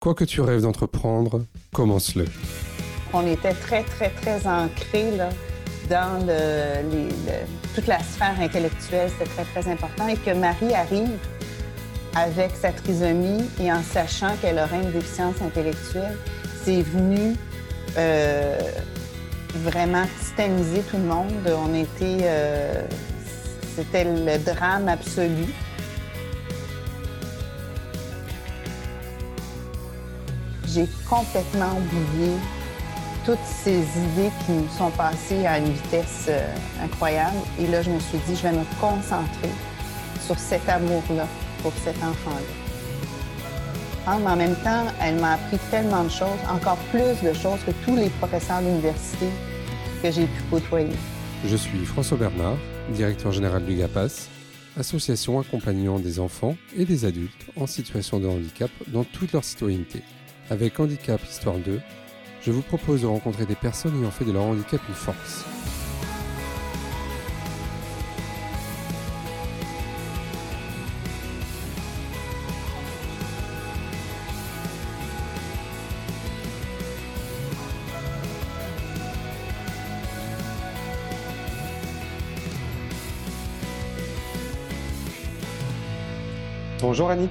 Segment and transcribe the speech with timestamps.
[0.00, 2.24] Quoi que tu rêves d'entreprendre, commence-le.
[3.12, 5.12] On était très, très, très ancrés
[5.90, 6.26] dans
[7.74, 9.10] toute la sphère intellectuelle.
[9.10, 10.08] C'était très, très important.
[10.08, 11.18] Et que Marie arrive
[12.16, 16.16] avec sa trisomie et en sachant qu'elle aurait une déficience intellectuelle,
[16.64, 17.36] c'est venu
[17.98, 18.58] euh,
[19.56, 21.46] vraiment titaniser tout le monde.
[21.46, 22.24] On était...
[22.24, 22.82] Euh,
[23.76, 25.44] c'était le drame absolu.
[30.72, 32.32] J'ai complètement oublié
[33.24, 37.36] toutes ces idées qui me sont passées à une vitesse euh, incroyable.
[37.58, 39.50] Et là, je me suis dit, je vais me concentrer
[40.24, 41.26] sur cet amour-là
[41.62, 42.54] pour cet enfant-là.
[44.06, 47.60] Ah, mais en même temps, elle m'a appris tellement de choses, encore plus de choses
[47.66, 49.26] que tous les professeurs d'université
[50.02, 50.96] que j'ai pu côtoyer.
[51.44, 52.56] Je suis François Bernard,
[52.90, 54.28] directeur général du GAPAS,
[54.78, 60.02] association accompagnant des enfants et des adultes en situation de handicap dans toute leur citoyenneté.
[60.50, 61.80] Avec Handicap Histoire 2,
[62.42, 65.44] je vous propose de rencontrer des personnes ayant fait de leur handicap une force.
[86.80, 87.30] Bonjour Annick.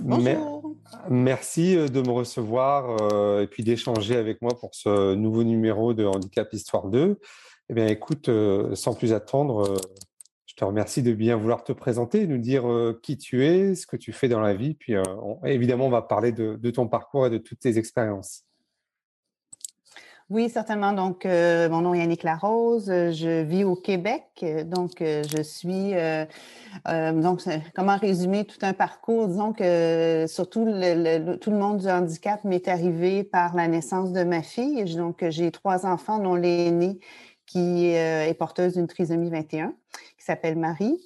[0.00, 0.51] Bonjour.
[1.10, 5.94] Merci euh, de me recevoir euh, et puis d'échanger avec moi pour ce nouveau numéro
[5.94, 7.18] de Handicap Histoire 2.
[7.68, 9.80] Eh bien, écoute, euh, sans plus attendre,
[10.46, 12.64] je te remercie de bien vouloir te présenter, nous dire
[13.02, 14.74] qui tu es, ce que tu fais dans la vie.
[14.74, 14.94] Puis,
[15.44, 18.44] évidemment, on va parler de ton parcours et de toutes tes expériences.
[20.32, 20.94] Oui, certainement.
[20.94, 22.86] Donc, euh, mon nom est Yannick Larose.
[22.86, 24.42] Je vis au Québec.
[24.64, 25.92] Donc, euh, je suis.
[25.92, 26.24] Euh,
[26.86, 27.42] donc,
[27.74, 29.28] comment résumer tout un parcours?
[29.28, 34.24] Disons que surtout le, tout le monde du handicap m'est arrivé par la naissance de
[34.24, 34.82] ma fille.
[34.94, 36.98] Donc, j'ai trois enfants, dont l'aînée
[37.44, 39.74] qui est porteuse d'une trisomie 21,
[40.16, 40.98] qui s'appelle Marie.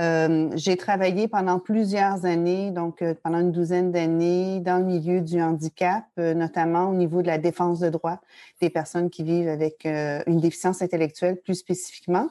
[0.00, 5.20] Euh, j'ai travaillé pendant plusieurs années, donc euh, pendant une douzaine d'années, dans le milieu
[5.20, 8.20] du handicap, euh, notamment au niveau de la défense de droits
[8.62, 12.28] des personnes qui vivent avec une déficience intellectuelle plus spécifiquement.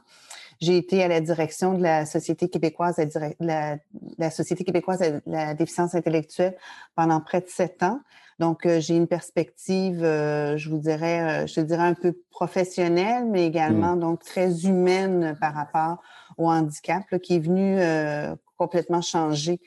[0.59, 2.99] J'ai été à la direction de la Société québécoise,
[3.39, 3.77] la,
[4.17, 6.55] la Société québécoise de la déficience intellectuelle
[6.95, 7.99] pendant près de sept ans.
[8.39, 13.99] Donc, j'ai une perspective, je vous dirais, je dirais un peu professionnelle, mais également mmh.
[13.99, 16.01] donc très humaine par rapport
[16.37, 19.59] au handicap, qui est venu euh, complètement changer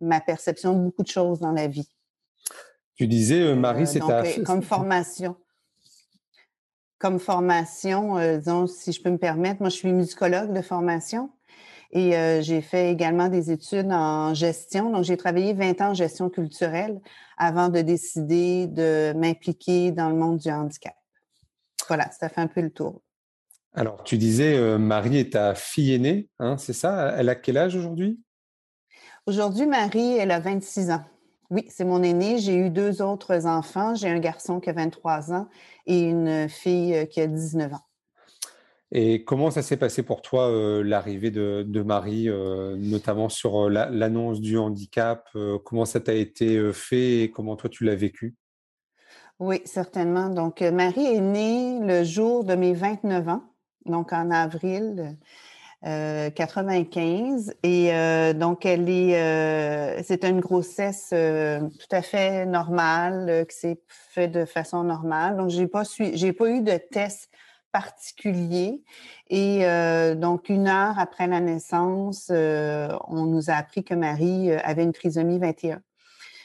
[0.00, 1.88] ma perception de beaucoup de choses dans la vie.
[2.96, 4.22] Tu disais, euh, Marie, euh, c'est ta...
[4.44, 5.36] Comme formation.
[6.98, 11.30] Comme formation, disons, si je peux me permettre, moi, je suis musicologue de formation
[11.90, 14.90] et j'ai fait également des études en gestion.
[14.90, 16.98] Donc, j'ai travaillé 20 ans en gestion culturelle
[17.36, 20.94] avant de décider de m'impliquer dans le monde du handicap.
[21.88, 23.02] Voilà, ça fait un peu le tour.
[23.76, 27.12] Alors, tu disais, euh, Marie est ta fille aînée, hein, c'est ça?
[27.18, 28.20] Elle a quel âge aujourd'hui?
[29.26, 31.04] Aujourd'hui, Marie, elle a 26 ans.
[31.50, 32.38] Oui, c'est mon aînée.
[32.38, 33.96] J'ai eu deux autres enfants.
[33.96, 35.48] J'ai un garçon qui a 23 ans
[35.86, 37.80] et une fille euh, qui a 19 ans.
[38.92, 44.56] Et comment ça s'est passé pour toi, euh, l'arrivée de, Marie, notamment sur l'annonce du
[44.56, 45.28] handicap?
[45.64, 48.36] comment ça t'a été fait et comment toi tu l'as vécu?
[49.40, 50.28] Oui, certainement.
[50.28, 53.42] Donc, Marie est née le jour de mes 29 ans
[53.86, 55.16] donc en avril.
[55.84, 63.44] 95 euh, et euh, donc elle est euh, c'est une grossesse tout à fait normale
[63.50, 65.36] qui s'est fait de façon normale.
[65.36, 67.28] Donc j'ai pas j'ai pas eu de test
[67.70, 68.82] particulier
[69.28, 69.64] et
[70.16, 75.40] donc une heure après la naissance on nous a appris que Marie avait une trisomie
[75.40, 75.82] 21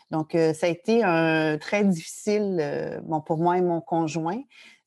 [0.09, 4.41] donc ça a été un, très difficile bon pour moi et mon conjoint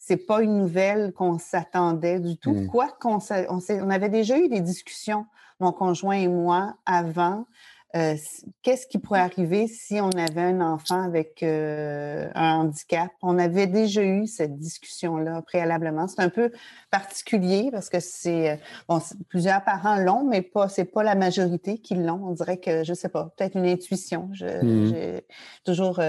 [0.05, 2.53] c'est pas une nouvelle qu'on s'attendait du tout.
[2.53, 2.67] Mmh.
[2.67, 3.19] Quoi qu'on
[3.49, 5.27] on, on avait déjà eu des discussions,
[5.61, 7.47] mon conjoint et moi, avant
[7.95, 8.17] euh,
[8.63, 13.11] qu'est-ce qui pourrait arriver si on avait un enfant avec euh, un handicap?
[13.21, 16.09] On avait déjà eu cette discussion-là préalablement.
[16.09, 16.51] C'est un peu
[16.91, 18.57] particulier parce que c'est euh,
[18.89, 18.99] bon,
[19.29, 22.21] plusieurs parents l'ont, mais pas c'est pas la majorité qui l'ont.
[22.25, 24.31] On dirait que je sais pas, peut-être une intuition.
[24.41, 24.87] Mmh.
[24.87, 25.27] J'ai
[25.65, 26.01] toujours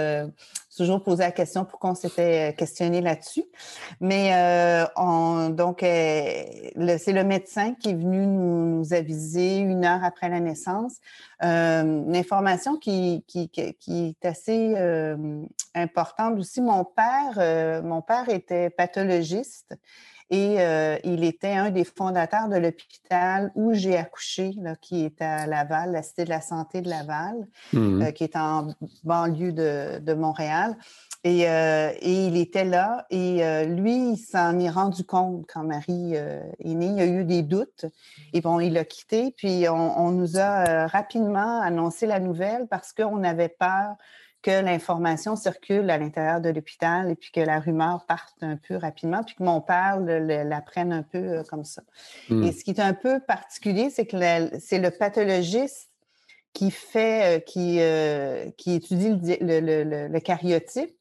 [0.76, 3.44] toujours posé la question pourquoi on s'était questionné là-dessus.
[4.02, 4.34] Mais
[4.96, 10.98] on, donc c'est le médecin qui est venu nous aviser une heure après la naissance
[11.44, 15.44] euh, une information qui, qui, est assez euh,
[15.76, 16.62] importante aussi.
[16.62, 19.76] Mon père, euh, mon père était pathologiste
[20.30, 25.22] Et euh, il était un des fondateurs de l'hôpital où j'ai accouché, là, qui est
[25.22, 27.36] à Laval, la Cité de la Santé de Laval,
[27.74, 28.02] mmh.
[28.02, 28.74] euh, qui est en
[29.04, 30.76] banlieue de, de Montréal.
[31.26, 35.64] Et, euh, et, il était là et euh, lui, il s'en est rendu compte quand
[35.64, 36.88] Marie euh, est née.
[36.88, 37.86] Il a eu des doutes
[38.34, 39.34] et bon, il a quitté.
[39.38, 43.96] Puis on, on nous a rapidement annoncé la nouvelle parce qu'on avait peur
[44.44, 48.76] que l'information circule à l'intérieur de l'hôpital et puis que la rumeur parte un peu
[48.76, 51.82] rapidement, puis que mon père la prenne un peu comme ça.
[52.30, 52.44] Hmm.
[52.44, 54.18] Et ce qui est un peu particulier, c'est que
[54.60, 55.90] c'est le pathologiste
[56.54, 57.80] qui fait, qui,
[58.58, 60.94] qui étudie le, le, le cariotype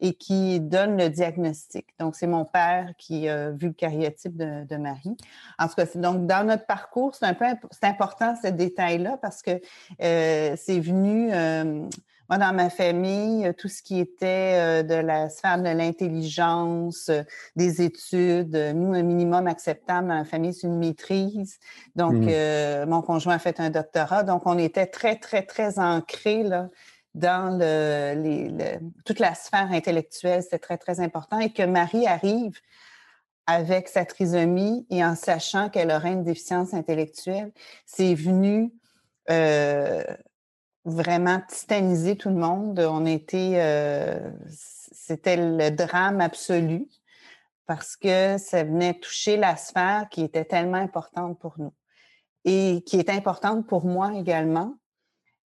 [0.00, 1.86] et qui donne le diagnostic.
[1.98, 5.16] Donc, c'est mon père qui a vu le cariotype de, Marie.
[5.58, 9.40] En tout cas, donc dans notre parcours, c'est un peu c'est important ce détail-là parce
[9.40, 9.62] que
[10.02, 11.88] euh, c'est venu, euh,
[12.28, 17.10] moi, dans ma famille, tout ce qui était euh, de la sphère de l'intelligence,
[17.56, 21.58] des études, nous, un minimum acceptable dans la famille, c'est une maîtrise.
[21.96, 22.88] Donc, mmh.
[22.88, 24.22] mon conjoint a fait un doctorat.
[24.22, 26.68] Donc, on était très, très, très ancrés là,
[27.14, 32.58] dans le, toute la sphère intellectuelle, c'est très, très important, et que Marie arrive
[33.46, 37.52] avec sa trisomie et en sachant qu'elle aurait une déficience intellectuelle,
[37.86, 38.72] c'est venu
[39.30, 40.02] euh,
[40.84, 42.78] vraiment titaniser tout le monde.
[42.78, 46.86] On était, euh, c'était le drame absolu
[47.66, 51.72] parce que ça venait toucher la sphère qui était tellement importante pour nous
[52.44, 54.76] et qui est importante pour moi également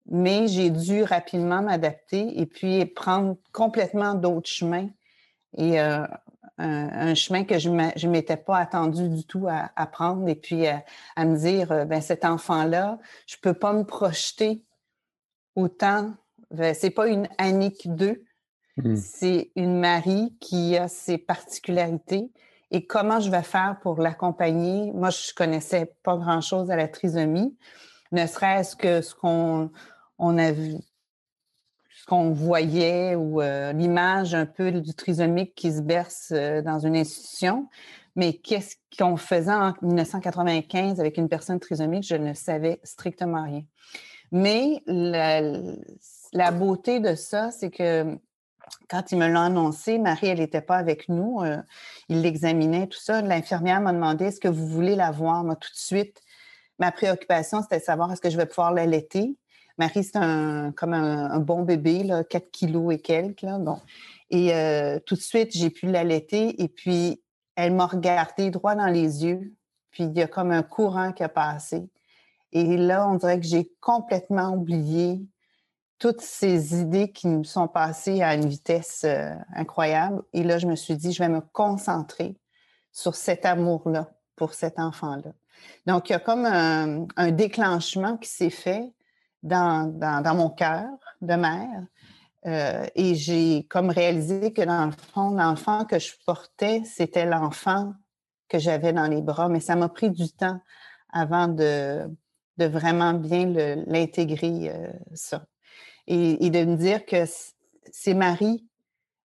[0.08, 4.88] mais j'ai dû rapidement m'adapter et puis prendre complètement d'autres chemins
[5.56, 6.06] et euh,
[6.56, 10.85] un, chemin que je ne m'étais pas attendu du tout à, prendre et puis à,
[11.25, 14.64] me dire, euh, ben cet enfant-là, je ne peux pas me projeter
[15.58, 16.14] autant.
[16.50, 18.22] Ben, c'est pas une Annick 2,
[18.78, 18.96] mmh.
[18.96, 22.31] c'est une Marie qui a ses particularités
[22.70, 24.93] et comment je vais faire pour l'accompagner?
[24.93, 27.56] Moi, je connaissais pas grand-chose à la trisomie,
[28.12, 29.70] ne serait-ce que ce qu'on
[30.19, 30.76] on a vu
[31.94, 36.78] ce qu'on voyait ou euh, l'image un peu du trisomique qui se berce euh, dans
[36.78, 37.69] une institution.
[38.16, 43.62] Mais qu'est-ce qu'on faisait en 1995 avec une personne trisomique, je ne savais strictement rien.
[44.32, 48.19] Mais la, beauté de ça, c'est que
[48.88, 51.42] quand il me l'a annoncé, Marie, elle n'était pas avec nous.
[51.42, 51.56] Euh,
[52.08, 53.22] il l'examinait, tout ça.
[53.22, 56.20] L'infirmière m'a demandé est-ce que vous voulez la voir Moi, tout de suite,
[56.78, 59.36] ma préoccupation, c'était de savoir est-ce que je vais pouvoir l'allaiter?
[59.78, 60.19] Marie, c'est
[60.75, 63.44] comme un, bon bébé, là, 4 kilos et quelques.
[63.44, 63.80] bon.
[64.30, 67.22] Et euh, tout de suite, j'ai pu l'allaiter et puis
[67.56, 69.54] elle m'a regardé droit dans les yeux.
[69.90, 71.88] Puis il y a comme un courant qui a passé.
[72.52, 75.20] Et là, on dirait que j'ai complètement oublié
[75.98, 80.22] toutes ces idées qui me sont passées à une vitesse euh, incroyable.
[80.32, 82.36] Et là, je me suis dit, je vais me concentrer
[82.92, 85.32] sur cet amour-là pour cet enfant-là.
[85.86, 88.92] Donc, il y a comme un déclenchement qui s'est fait
[89.42, 90.88] dans, dans, mon cœur
[91.20, 91.84] de mère.
[92.46, 97.94] Euh, et j'ai comme réalisé que dans le fond, l'enfant que je portais, c'était l'enfant
[98.48, 99.48] que j'avais dans les bras.
[99.48, 100.60] Mais ça m'a pris du temps
[101.12, 102.08] avant de,
[102.58, 103.46] de vraiment bien
[103.87, 105.46] l'intégrer, euh, ça.
[106.06, 107.25] Et, de me dire que
[107.93, 108.66] c'est Marie.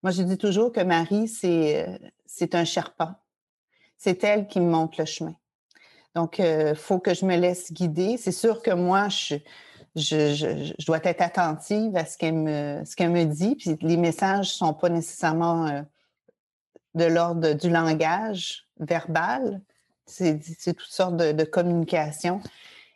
[0.04, 3.20] Moi, je dis toujours que Marie, c'est, euh, un Sherpa.
[3.98, 5.36] C'est elle qui me montre le chemin.
[6.16, 8.18] Donc, il faut que je me laisse guider.
[8.18, 9.38] C'est sûr que moi, je,
[9.96, 13.56] je, dois être attentive à ce qu'elle me, ce me dit.
[13.56, 15.82] Puis les messages ne sont pas nécessairement euh,
[16.96, 19.62] de l'ordre du langage verbal.
[20.06, 22.42] C'est, toutes sortes de, communication.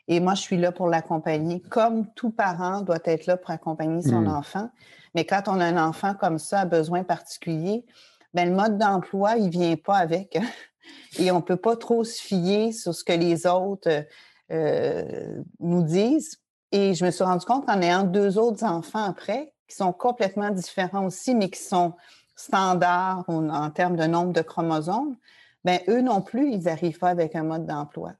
[0.07, 4.01] Et moi, je suis là pour l'accompagner, comme tout parent doit être là pour accompagner
[4.01, 4.27] son mmh.
[4.27, 4.69] enfant.
[5.15, 7.85] Mais quand on a un enfant comme ça, à besoin particulier,
[8.33, 10.37] ben, le mode d'emploi, il ne vient pas avec.
[11.19, 14.05] Et on ne peut pas trop se fier sur ce que les autres
[14.51, 16.39] euh, nous disent
[16.75, 20.49] et je me suis rendu compte en ayant deux autres enfants après, qui sont complètement
[20.49, 21.93] différents aussi, mais qui sont
[22.35, 25.15] standards en termes de nombre de chromosomes,
[25.63, 28.11] bien, eux non plus, ils n'arrivent pas avec un mode d'emploi.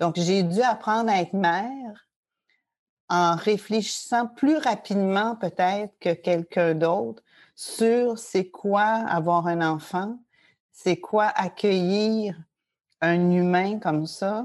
[0.00, 2.08] Donc, j'ai dû apprendre à être mère
[3.08, 7.22] en réfléchissant plus rapidement peut-être que quelqu'un d'autre
[7.54, 10.18] sur c'est quoi avoir un enfant,
[10.72, 12.36] c'est quoi accueillir
[13.00, 14.44] un humain comme ça,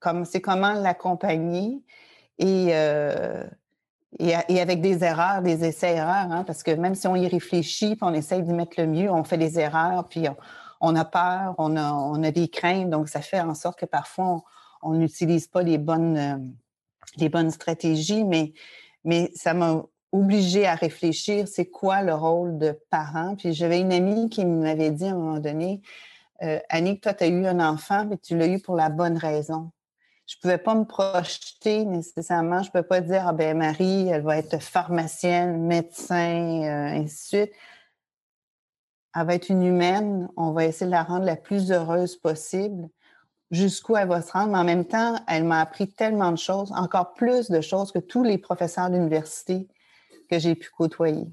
[0.00, 1.82] comme c'est comment l'accompagner
[2.42, 3.46] euh,
[4.18, 7.96] et, et, avec des erreurs, des essais-erreurs, hein, parce que même si on y réfléchit,
[7.96, 10.26] puis on essaye d'y mettre le mieux, on fait des erreurs, puis
[10.80, 13.86] on, a peur, on a, on a, des craintes, donc ça fait en sorte que
[13.86, 14.42] parfois on
[14.88, 16.38] n'utilise pas les bonnes, euh,
[17.16, 18.52] les bonnes stratégies, mais,
[19.04, 23.36] mais ça m'a obligée à réfléchir, c'est quoi le rôle de parent?
[23.36, 25.82] Puis j'avais une amie qui m'avait dit à un moment donné,
[26.70, 29.70] Annick, toi, tu as eu un enfant, mais tu l'as eu pour la bonne raison.
[30.26, 32.62] Je ne pouvais pas me projeter nécessairement.
[32.62, 36.62] Je ne peux pas dire, ah ben Marie, elle va être pharmacienne, médecin,
[36.96, 37.52] ainsi de suite
[39.14, 42.88] elle va être une humaine, on va essayer de la rendre la plus heureuse possible
[43.50, 46.72] jusqu'où elle va se rendre, mais en même temps, elle m'a appris tellement de choses,
[46.72, 49.68] encore plus de choses que tous les professeurs d'université
[50.30, 51.26] que j'ai pu côtoyer.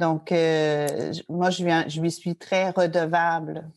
[0.00, 3.70] Donc, euh, moi, je, lui suis très redevable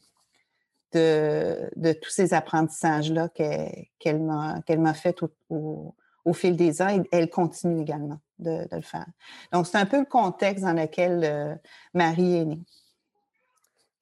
[0.94, 1.70] de,
[2.02, 5.96] tous ces apprentissages-là qu'elle m'a fait au,
[6.26, 9.08] au, fil des ans et elle continue également de, le faire.
[9.52, 11.56] Donc, c'est un peu le contexte dans lequel euh,
[11.94, 12.62] Marie est née.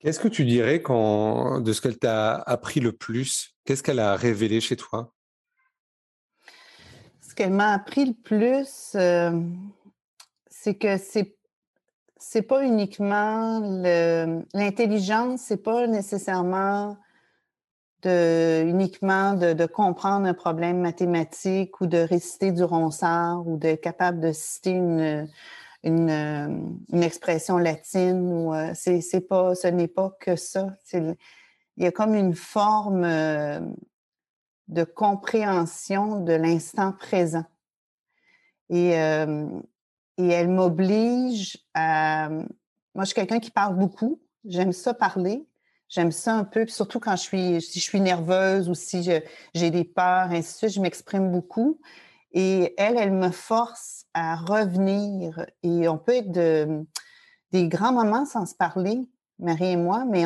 [0.01, 3.55] Qu'est-ce que tu dirais de ce qu'elle t'a appris le plus?
[3.65, 5.13] Qu'est-ce qu'elle a révélé chez toi?
[7.21, 9.31] Ce qu'elle m'a appris le plus, euh,
[10.49, 11.37] c'est que c'est
[12.17, 13.59] c'est pas uniquement
[14.53, 16.97] l'intelligence, c'est pas nécessairement
[18.03, 23.81] de, uniquement de, de, comprendre un problème mathématique ou de réciter du ronsard ou d'être
[23.81, 25.27] capable de citer une,
[25.83, 26.47] une, euh,
[26.91, 30.75] une expression latine ou euh, c'est pas, ce n'est pas que ça.
[30.93, 31.15] Il
[31.77, 33.59] y a comme une forme euh,
[34.67, 37.45] de compréhension de l'instant présent.
[38.69, 42.29] Et, et elle m'oblige à.
[42.29, 44.21] Moi, je suis quelqu'un qui parle beaucoup.
[44.45, 45.45] J'aime ça parler.
[45.89, 49.71] J'aime ça un peu, surtout quand je suis, si je suis nerveuse ou si j'ai
[49.71, 51.81] des peurs, ainsi de suite, je m'exprime beaucoup.
[52.33, 55.45] Et elle, elle me force à revenir.
[55.63, 56.85] Et on peut être de,
[57.51, 59.09] des grands moments sans se parler,
[59.39, 60.23] Marie et moi, mais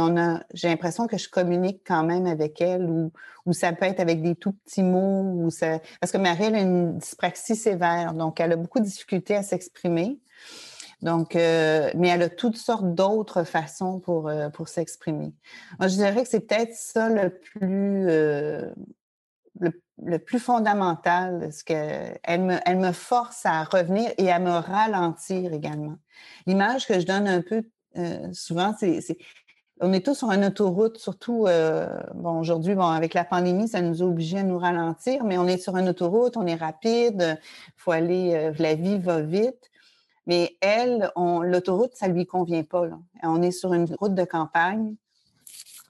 [0.54, 3.12] j'ai l'impression que je communique quand même avec elle ou,
[3.54, 5.22] ça peut être avec des tout petits mots.
[5.36, 8.86] Ou ça, parce que Marie, elle a une dyspraxie sévère, donc elle a beaucoup de
[8.86, 10.20] difficultés à s'exprimer.
[11.02, 15.34] Donc, euh, mais elle a toutes sortes d'autres façons pour, euh, pour s'exprimer.
[15.80, 18.72] Je dirais que c'est peut-être ça le plus, euh,
[20.04, 24.52] le plus fondamental, ce que elle me, elle me force à revenir et à me
[24.52, 25.96] ralentir également.
[26.46, 27.64] L'image que je donne un peu
[27.98, 29.18] euh, souvent, c'est
[29.82, 33.82] on est tous sur une autoroute, surtout euh, bon aujourd'hui, bon avec la pandémie, ça
[33.82, 37.40] nous a obligés à nous ralentir, mais on est sur une autoroute, on est rapide,
[37.76, 39.72] faut aller, euh, la vie va vite.
[40.28, 42.86] Mais elle, l'autoroute, ça lui convient pas.
[43.22, 44.96] On est sur une route de campagne,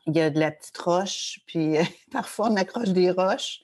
[0.07, 1.75] il y a de la petite roche, puis
[2.11, 3.61] parfois on accroche des roches.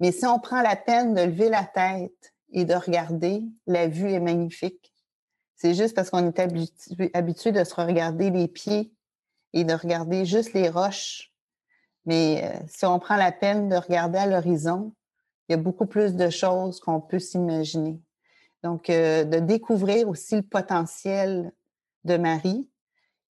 [0.00, 4.12] Mais si on prend la peine de lever la tête et de regarder, la vue
[4.12, 4.92] est magnifique.
[5.56, 6.38] C'est juste parce qu'on est
[7.14, 8.92] habitué, de se regarder les pieds
[9.54, 11.32] et de regarder juste les roches.
[12.04, 14.92] Mais euh, si on prend la peine de regarder à l'horizon,
[15.48, 17.98] il y a beaucoup plus de choses qu'on peut s'imaginer.
[18.62, 21.52] Donc, euh, de découvrir aussi le potentiel
[22.04, 22.68] de Marie,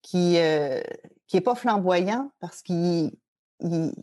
[0.02, 0.84] qui n'est
[1.34, 3.12] euh, pas flamboyant parce qu'il
[3.60, 3.94] il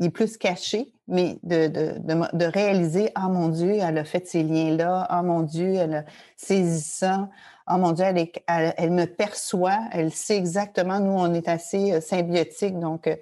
[0.00, 4.42] est plus caché, mais de, de, de, réaliser, ah mon Dieu, elle a fait ces
[4.42, 6.04] liens-là, ah mon Dieu, elle a
[6.36, 7.30] saisi ça,
[7.66, 12.00] ah mon Dieu, elle, elle, me perçoit, elle sait exactement, nous, on est assez euh,
[12.00, 13.16] symbiotique, donc euh,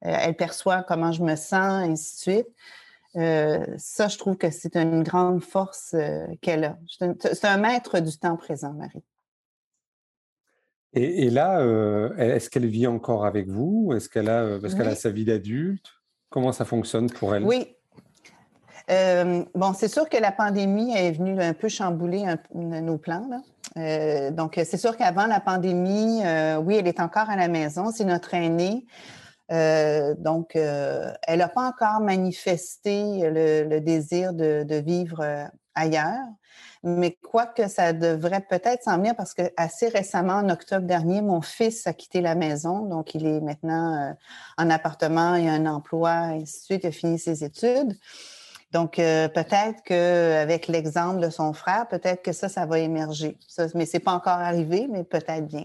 [0.00, 2.48] elle perçoit comment je me sens, et ainsi de suite.
[3.16, 5.96] Euh, ça, je trouve que c'est une grande force
[6.40, 6.78] qu'elle a.
[6.88, 9.02] C'est un maître du temps présent, Marie.
[10.92, 11.60] Et, et là,
[12.16, 13.92] est-ce qu'elle vit encore avec vous?
[13.96, 15.97] Est-ce qu'elle a, parce qu'elle a sa vie d'adulte?
[16.30, 17.44] Comment ça fonctionne pour elle?
[17.44, 17.74] Oui.
[18.90, 23.28] Euh, bon, c'est sûr que la pandémie est venue un peu chambouler nos plans.
[23.76, 27.90] Euh, donc, c'est sûr qu'avant la pandémie, euh, oui, elle est encore à la maison.
[27.90, 28.86] C'est notre aînée.
[29.50, 36.26] donc, elle n'a pas encore manifesté le, désir de, de vivre ailleurs.
[36.84, 41.40] Mais quoique ça devrait peut-être s'en venir parce que assez récemment, en octobre dernier, mon
[41.40, 42.86] fils a quitté la maison.
[42.86, 44.12] Donc, il est maintenant euh,
[44.56, 47.98] en appartement, il a un emploi, et ainsi de suite, il a fini ses études.
[48.72, 53.38] Donc, euh, peut-être qu'avec l'exemple de son frère, peut-être que ça, ça va émerger.
[53.48, 55.64] Ça, mais c'est pas encore arrivé, mais peut-être bien.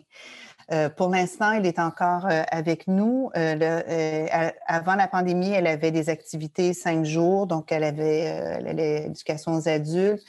[0.72, 3.30] Euh, pour l'instant, il est encore avec nous.
[3.34, 10.24] avant la pandémie, elle avait des activités cinq jours, donc elle avait l'éducation aux adultes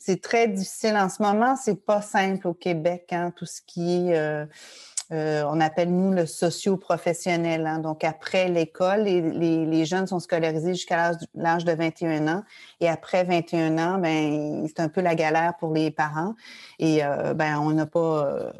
[0.00, 1.54] c'est très difficile en ce moment.
[1.56, 4.46] C'est pas simple au Québec, hein, tout ce qui est, euh,
[5.12, 7.66] euh, on appelle nous le socio-professionnel.
[7.66, 7.80] Hein.
[7.80, 9.20] Donc, après l'école, les,
[9.66, 12.44] les, jeunes sont scolarisés jusqu'à l'âge de 21 ans.
[12.80, 16.34] Et après 21 ans, ben, c'est un peu la galère pour les parents.
[16.78, 18.52] Et euh, ben, on n'a pas,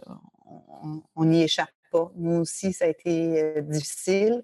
[1.16, 2.10] on n'y échappe pas.
[2.16, 4.42] Nous aussi, ça a été difficile.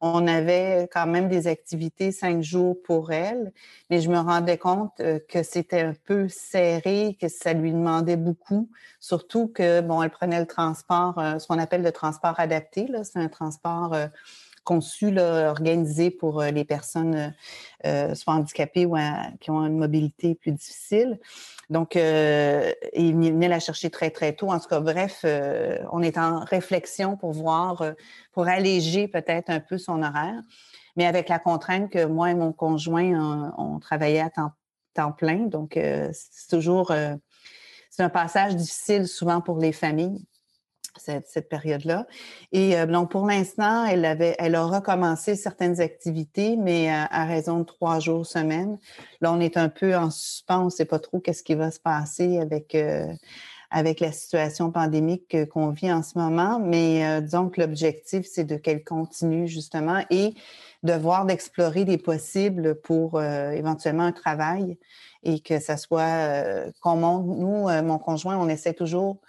[0.00, 3.52] on avait quand même des activités cinq jours pour elle,
[3.90, 8.16] mais je me rendais compte euh, que c'était un peu serré, que ça lui demandait
[8.16, 12.86] beaucoup, surtout que, bon, elle prenait le transport, euh, ce qu'on appelle le transport adapté,
[13.02, 14.06] c'est un transport euh,
[14.68, 17.34] conçu, là, organisé pour les personnes
[18.14, 18.96] soit handicapées ou
[19.40, 21.18] qui ont une mobilité plus difficile.
[21.70, 24.50] Donc, euh, il venait la chercher très, très tôt.
[24.50, 27.92] En tout cas, bref, euh, on est en réflexion pour voir, euh,
[28.32, 30.42] pour alléger peut-être un peu son horaire,
[30.96, 34.52] mais avec la contrainte que moi et mon conjoint, on, travaillait à temps,
[34.94, 35.46] temps plein.
[35.46, 36.92] Donc, c'est toujours,
[37.90, 40.24] c'est un passage difficile souvent pour les familles
[40.98, 42.06] cette, période-là.
[42.52, 47.60] Et euh, donc, pour l'instant, elle, avait, elle a recommencé certaines activités, mais à, raison
[47.60, 48.78] de trois jours semaine.
[49.20, 51.70] Là, on est un peu en suspens, on ne sait pas trop qu'est-ce qui va
[51.70, 53.06] se passer avec, euh,
[53.70, 56.58] avec la situation pandémique qu'on vit en ce moment.
[56.58, 60.34] Mais euh, disons que l'objectif, c'est de qu'elle continue justement et
[60.82, 64.78] de voir, d'explorer des possibles pour éventuellement un travail
[65.24, 67.26] et que ça soit qu'on monte.
[67.26, 69.20] Nous, mon conjoint, on essaie toujours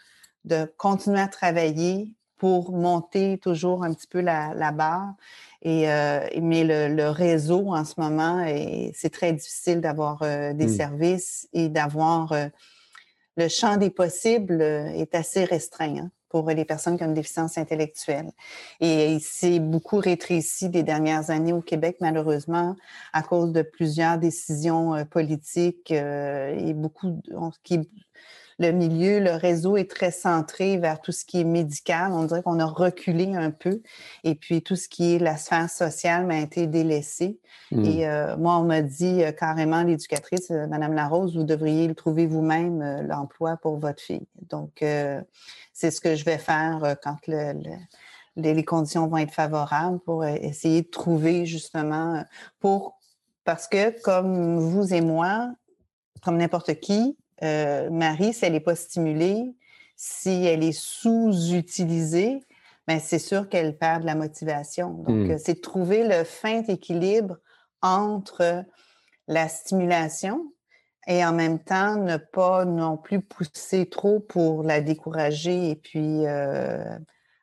[0.45, 5.13] de continuer à travailler pour monter toujours un petit peu la, barre.
[5.61, 8.43] Et, euh, mais le, réseau en ce moment,
[8.95, 10.75] c'est très difficile d'avoir euh, des mmh.
[10.75, 12.47] services et d'avoir euh,
[13.35, 17.57] le champ des possibles est assez restreint hein, pour les personnes qui ont une déficience
[17.57, 18.31] intellectuelle.
[18.79, 22.77] Et il s'est beaucoup rétréci des dernières années au Québec, malheureusement,
[23.11, 27.21] à cause de plusieurs décisions politiques et beaucoup
[27.63, 27.79] qui
[28.59, 32.11] le milieu, le réseau est très centré vers tout ce qui est médical.
[32.11, 33.81] On dirait qu'on a reculé un peu.
[34.25, 37.39] Et puis, tout ce qui est la sphère sociale m'a été délaissé.
[37.71, 37.85] Hmm.
[37.85, 41.95] Et euh, moi, on m'a dit euh, carrément, l'éducatrice, euh, Madame Larose, vous devriez le
[41.95, 44.27] trouver vous-même, l'emploi pour votre fille.
[44.49, 44.83] Donc,
[45.73, 47.17] c'est ce que je vais faire quand
[48.35, 52.23] les conditions vont être favorables pour essayer de trouver justement
[52.59, 52.97] pour
[53.45, 55.51] parce que comme vous et moi,
[56.21, 59.55] comme n'importe qui, euh, Marie, si elle n'est pas stimulée,
[59.95, 62.39] si elle est sous-utilisée,
[62.87, 64.89] ben c'est sûr qu'elle perd de la motivation.
[64.89, 65.31] Donc, hmm.
[65.31, 67.37] euh, c'est de trouver le fin équilibre
[67.81, 68.63] entre
[69.27, 70.51] la stimulation
[71.07, 76.25] et en même temps ne pas non plus pousser trop pour la décourager et puis
[76.25, 76.83] euh,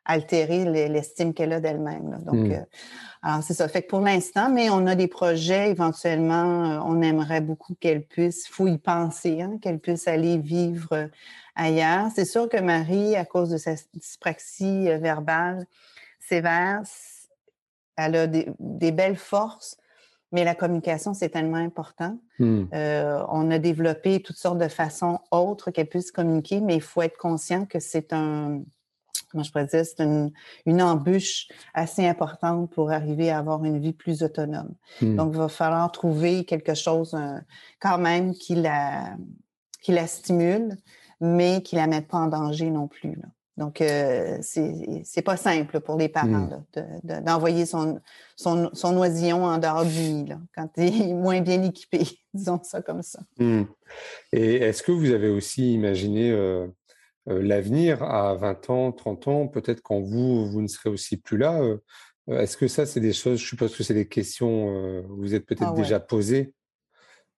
[0.07, 2.17] altérer l'estime qu'elle a d'elle-même.
[2.25, 2.65] Donc, hmm.
[3.21, 3.67] Alors, c'est ça.
[3.67, 8.03] Fait que pour l'instant, mais on a des projets éventuellement, euh, on aimerait beaucoup qu'elle
[8.03, 11.07] puisse, il faut y penser, hein, qu'elle puisse aller vivre euh,
[11.55, 12.07] ailleurs.
[12.15, 15.65] C'est sûr que Marie, à cause de sa dyspraxie euh, verbale
[16.21, 16.81] sévère,
[17.97, 19.77] elle a des, belles forces,
[20.31, 22.17] mais la communication, c'est tellement important.
[22.37, 22.65] Hmm.
[22.71, 27.17] on a développé toutes sortes de façons autres qu'elle puisse communiquer, mais il faut être
[27.17, 28.61] conscient que c'est un,
[29.29, 33.93] comment je pourrais dire, c'est une, embûche assez importante pour arriver à avoir une vie
[33.93, 34.73] plus autonome.
[35.01, 35.15] Hmm.
[35.15, 37.39] Donc, il va falloir trouver quelque chose euh,
[37.79, 39.15] quand même qui la,
[39.81, 40.77] qui la stimule,
[41.19, 43.17] mais qui ne la mette pas en danger non plus.
[43.57, 47.23] Donc, euh, c'est pas simple pour les parents hmm.
[47.23, 47.99] d'envoyer son,
[48.35, 52.03] son, oisillon en dehors du nid quand il est moins bien équipé,
[52.35, 53.19] disons ça comme ça.
[53.39, 53.63] Hmm.
[54.31, 56.67] Et est-ce que vous avez aussi imaginé euh,
[57.27, 61.59] l'avenir à 20 ans, 30 ans, peut-être quand vous, vous ne serez aussi plus là.
[61.61, 61.77] Euh,
[62.29, 65.35] euh, est-ce que ça, c'est des choses, je suppose que c'est des questions que vous
[65.35, 66.53] êtes peut-être ah déjà posées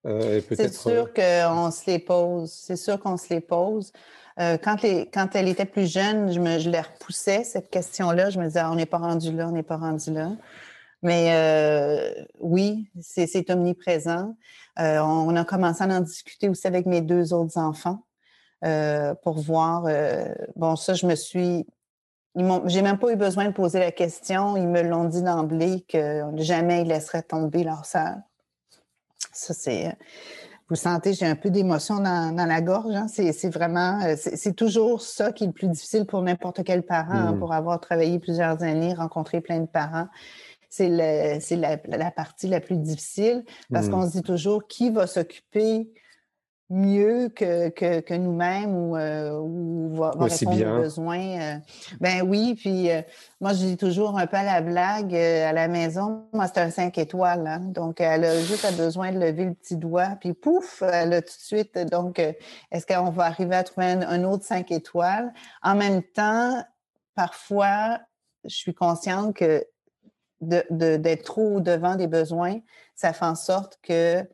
[0.04, 2.52] C'est sûr qu'on se les pose.
[2.52, 3.92] C'est sûr qu'on se les pose.
[4.36, 8.30] quand, les, quand, elle était plus jeune, je, me, je les repoussais, cette question-là.
[8.30, 10.32] Je me disais, ah, on n'est pas rendu là, on n'est pas rendu là.
[11.02, 14.36] Mais oui, c'est omniprésent.
[14.76, 18.04] on a commencé à en discuter aussi avec mes deux autres enfants.
[18.64, 19.86] Euh, pour voir.
[19.86, 21.66] Euh, bon, ça, je me suis.
[22.66, 24.56] J'ai même pas eu besoin de poser la question.
[24.56, 28.16] Ils me l'ont dit d'emblée que jamais ils laisseraient tomber leur sœur.
[29.32, 29.88] Ça, c'est.
[29.88, 29.92] Euh,
[30.68, 32.94] vous sentez, j'ai un peu d'émotion dans, la gorge.
[32.94, 33.06] Hein.
[33.08, 37.32] C'est vraiment, c'est toujours ça qui est le plus difficile pour n'importe quel parent, hein,
[37.32, 37.38] mmh.
[37.40, 40.06] pour avoir travaillé plusieurs années, rencontré plein de parents.
[40.68, 41.38] C'est la,
[41.88, 43.90] la, partie la plus difficile parce mmh.
[43.90, 45.90] qu'on se dit toujours qui va s'occuper
[46.70, 50.76] mieux que, que, que nous-mêmes ou, euh, ou va, répondre bien.
[50.76, 51.40] aux besoins.
[51.40, 51.56] Euh.
[52.00, 53.02] ben oui, puis euh,
[53.40, 56.70] moi, je dis toujours un peu à la blague, à la maison, moi, c'est un
[56.70, 57.46] 5 étoiles.
[57.46, 61.22] Hein, donc, elle a juste besoin de lever le petit doigt, puis pouf, elle a
[61.22, 61.76] tout de suite.
[61.90, 65.32] Donc, est-ce qu'on va arriver à trouver un, autre 5 étoiles?
[65.62, 66.64] En même temps,
[67.16, 67.98] parfois,
[68.44, 69.66] je suis consciente que
[70.40, 72.60] d'être de, trop devant des besoins,
[72.94, 74.26] ça fait en sorte que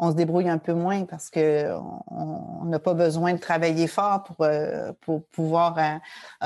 [0.00, 4.36] on se débrouille un peu moins parce qu'on n'a pas besoin de travailler fort pour,
[4.40, 4.92] euh,
[5.30, 5.98] pouvoir euh,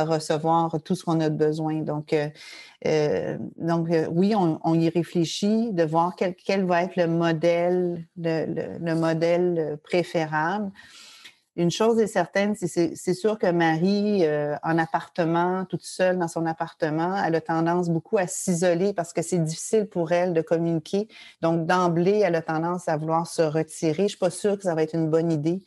[0.04, 1.76] recevoir tout ce qu'on a besoin.
[1.82, 3.38] Donc, euh,
[4.10, 7.06] oui, on, y réfléchit de voir quel, va être le
[8.94, 10.72] modèle préférable.
[11.56, 16.46] Une chose est certaine, c'est sûr que Marie, euh, en appartement, toute seule dans son
[16.46, 21.06] appartement, elle a tendance beaucoup à s'isoler parce que c'est difficile pour elle de communiquer.
[21.42, 23.94] Donc, d'emblée, elle a tendance à vouloir se retirer.
[23.94, 25.62] Je ne suis pas sûre que ça va être une bonne idée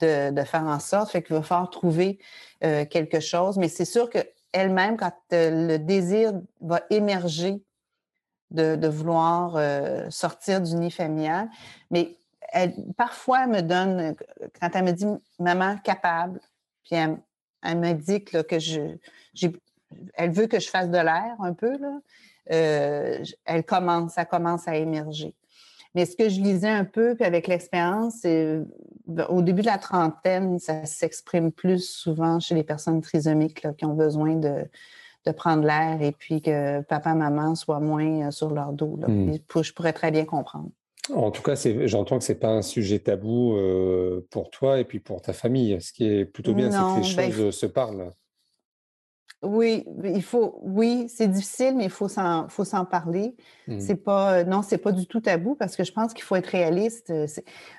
[0.00, 1.10] de, faire en sorte.
[1.10, 2.18] Fait qu'il va falloir trouver
[2.64, 3.58] euh, quelque chose.
[3.58, 7.62] Mais c'est sûr qu'elle-même, quand euh, le désir va émerger
[8.52, 9.60] de, de vouloir
[10.10, 11.50] sortir du nid familial,
[11.90, 12.16] mais
[12.56, 14.14] elle, parfois, me donne,
[14.60, 15.06] quand elle me dit
[15.38, 16.40] maman capable,
[16.84, 18.96] puis elle, me dit que, je,
[20.14, 22.00] elle veut que je fasse de l'air un peu, là,
[22.52, 25.34] euh, elle commence, ça commence à émerger.
[25.94, 28.60] Mais ce que je lisais un peu, puis avec l'expérience, c'est
[29.28, 33.94] au début de la trentaine, ça s'exprime plus souvent chez les personnes trisomiques qui ont
[33.94, 34.68] besoin de,
[35.36, 38.96] prendre l'air et puis que papa, maman soient moins euh, sur leur dos.
[39.08, 39.32] Hmm.
[39.60, 40.70] Je pourrais très bien comprendre.
[41.14, 44.84] En tout cas, j'entends que ce n'est pas un sujet tabou euh, pour toi et
[44.84, 45.80] puis pour ta famille.
[45.80, 48.10] Ce qui est plutôt bien, c'est que les ben, choses se parlent.
[49.42, 50.58] Oui, il faut.
[50.62, 53.36] Oui, c'est difficile, mais il faut s'en, faut s'en parler.
[53.68, 53.80] Mmh.
[53.80, 56.46] C'est pas, non, c'est pas du tout tabou parce que je pense qu'il faut être
[56.46, 57.12] réaliste.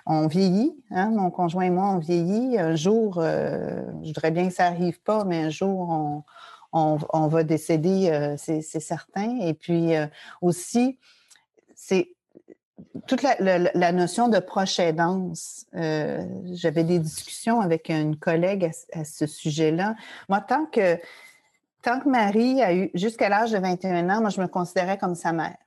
[0.06, 2.58] On vieillit, hein, mon conjoint et moi, on vieillit.
[2.58, 6.24] Un jour, euh, je voudrais bien que ça arrive pas, mais un jour,
[6.72, 9.40] on, on, va décéder, euh, c'est, certain.
[9.42, 9.94] Et puis
[10.42, 11.00] aussi,
[11.76, 12.17] c'est
[13.08, 19.26] toute la, notion de proche aidance, euh, j'avais des discussions avec une collègue à, ce
[19.26, 19.96] sujet-là.
[20.30, 21.00] Moi, tant que,
[21.82, 25.16] tant que Marie a eu, jusqu'à l'âge de 21 ans, moi, je me considérais comme
[25.16, 25.58] sa mère.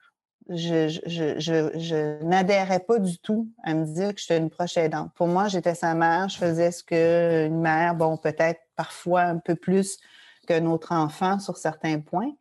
[0.48, 5.12] Je, n'adhérais pas du tout à me dire que j'étais une proche aidante.
[5.14, 9.54] Pour moi, j'étais sa mère, je faisais ce qu'une mère, bon, peut-être parfois un peu
[9.54, 9.98] plus
[10.46, 12.32] qu'un autre enfant sur certains points.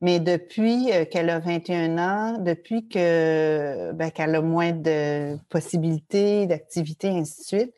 [0.00, 6.46] Mais depuis euh, qu'elle a 21 ans, depuis que ben, qu'elle a moins de possibilités,
[6.46, 7.74] d'activités, ainsi de suite,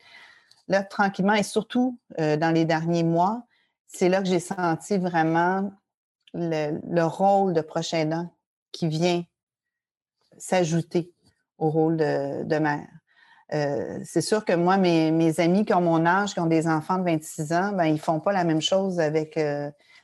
[0.69, 3.43] là, tranquillement, et surtout euh, dans les derniers mois,
[3.89, 5.73] c'est là que j'ai senti vraiment
[6.33, 8.33] le, rôle de prochain aidant
[8.71, 9.23] qui vient
[10.39, 11.13] s'ajouter
[11.59, 12.89] au rôle de, mère.
[13.53, 16.99] Euh, c'est sûr que moi, mes, amis qui ont mon âge, qui ont des enfants
[16.99, 19.39] de 26 ans, ben, ils font pas la même chose avec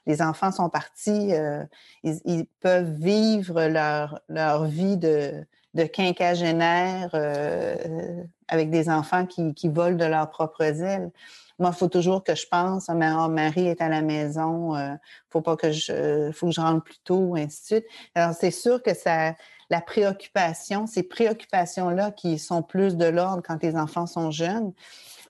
[0.09, 1.63] les enfants sont partis, euh,
[2.03, 9.69] ils, peuvent vivre leur, leur vie de, de quinquagénaire euh, avec des enfants qui, qui,
[9.69, 11.11] volent de leurs propres ailes.
[11.59, 14.81] Moi, il faut toujours que je pense, ma oh, Marie est à la maison, il
[14.81, 14.95] euh,
[15.29, 17.85] faut pas que je, faut que je rentre plus tôt, ainsi de suite.
[18.15, 19.35] Alors, c'est sûr que ça,
[19.69, 24.73] la préoccupation, ces préoccupations-là qui sont plus de l'ordre quand les enfants sont jeunes,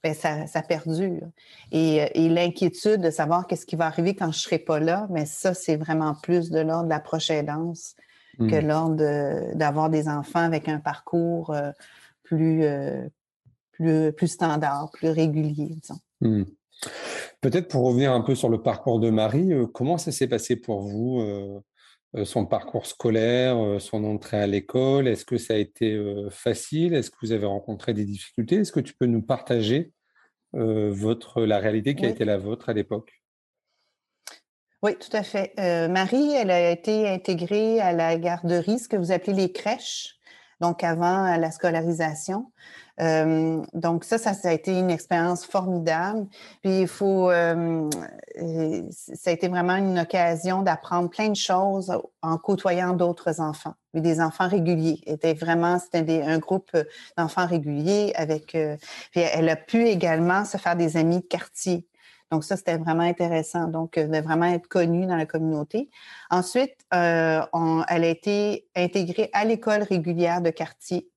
[0.02, 1.22] ben, ça, perdure.
[1.74, 5.06] Euh, et, l'inquiétude de savoir qu'est-ce qui va arriver quand je ne serai pas là,
[5.10, 7.94] mais ça, c'est vraiment plus de l'ordre de la prochaine danse
[8.38, 8.66] que mmh.
[8.66, 11.72] l'ordre d'avoir des enfants avec un parcours euh,
[12.22, 13.08] plus, euh,
[13.72, 15.98] plus, plus standard, plus régulier, disons.
[16.20, 16.44] Mmh.
[17.40, 20.82] Peut-être pour revenir un peu sur le parcours de Marie, comment ça s'est passé pour
[20.82, 21.20] vous
[22.24, 25.06] son parcours scolaire, son entrée à l'école?
[25.06, 26.94] Est-ce que ça a été facile?
[26.94, 28.56] Est-ce que vous avez rencontré des difficultés?
[28.56, 29.92] Est-ce que tu peux nous partager
[30.52, 33.12] votre, la réalité qui a été la vôtre à l'époque?
[34.82, 35.52] Oui, tout à fait.
[35.88, 40.16] Marie, elle a été intégrée à la garderie, ce que vous appelez les crèches,
[40.60, 42.52] donc avant la scolarisation.
[43.00, 46.26] Euh, donc ça, ça, a été une expérience formidable.
[46.62, 47.88] Puis il faut, euh,
[48.90, 54.20] ça a été vraiment une occasion d'apprendre plein de choses en côtoyant d'autres enfants, des
[54.20, 55.00] enfants réguliers.
[55.06, 56.70] C'était vraiment, c'était un groupe
[57.16, 58.54] d'enfants réguliers avec.
[58.54, 58.76] Euh,
[59.12, 61.86] puis elle a pu également se faire des amis de quartier.
[62.30, 63.68] Donc ça, c'était vraiment intéressant.
[63.68, 65.88] Donc, de vraiment être connue dans la communauté.
[66.28, 71.08] Ensuite, on, elle a été intégrée à l'école régulière de quartier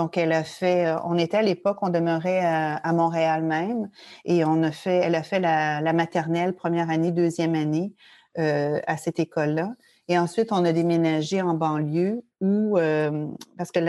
[0.00, 3.90] donc, elle a fait, euh, on était à l'époque, on demeurait à, Montréal même,
[4.24, 7.92] et on a fait, elle a fait la, maternelle première année, deuxième année
[8.38, 9.74] euh, à cette école-là.
[10.08, 13.26] Et ensuite, on a déménagé en banlieue où, euh,
[13.58, 13.80] parce que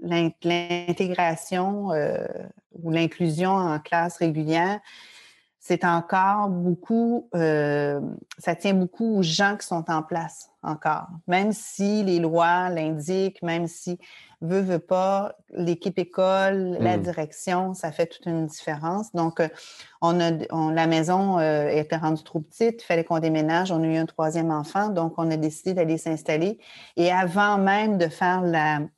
[0.00, 1.88] l'intégration
[2.80, 4.78] ou l'inclusion en classe régulière,
[5.62, 8.00] c'est encore beaucoup, euh,
[8.38, 11.08] ça tient beaucoup aux gens qui sont en place encore.
[11.28, 13.98] Même si les lois l'indiquent, même si
[14.40, 17.02] veut, veut pas, l'équipe école, la hmm.
[17.02, 19.12] direction, ça fait toute une différence.
[19.12, 19.48] Donc, euh,
[20.00, 20.30] on a,
[20.72, 23.70] la maison euh, était rendue trop petite, il fallait qu'on déménage.
[23.70, 26.58] On a eu un troisième enfant, donc on a décidé d'aller s'installer.
[26.96, 28.42] Et avant même de faire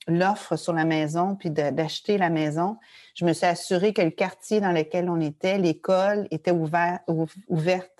[0.07, 2.77] l'offre sur la maison, puis d'acheter la maison,
[3.14, 7.01] je me suis assurée que le quartier dans lequel on était, l'école, était ouvert,
[7.48, 7.90] ouverte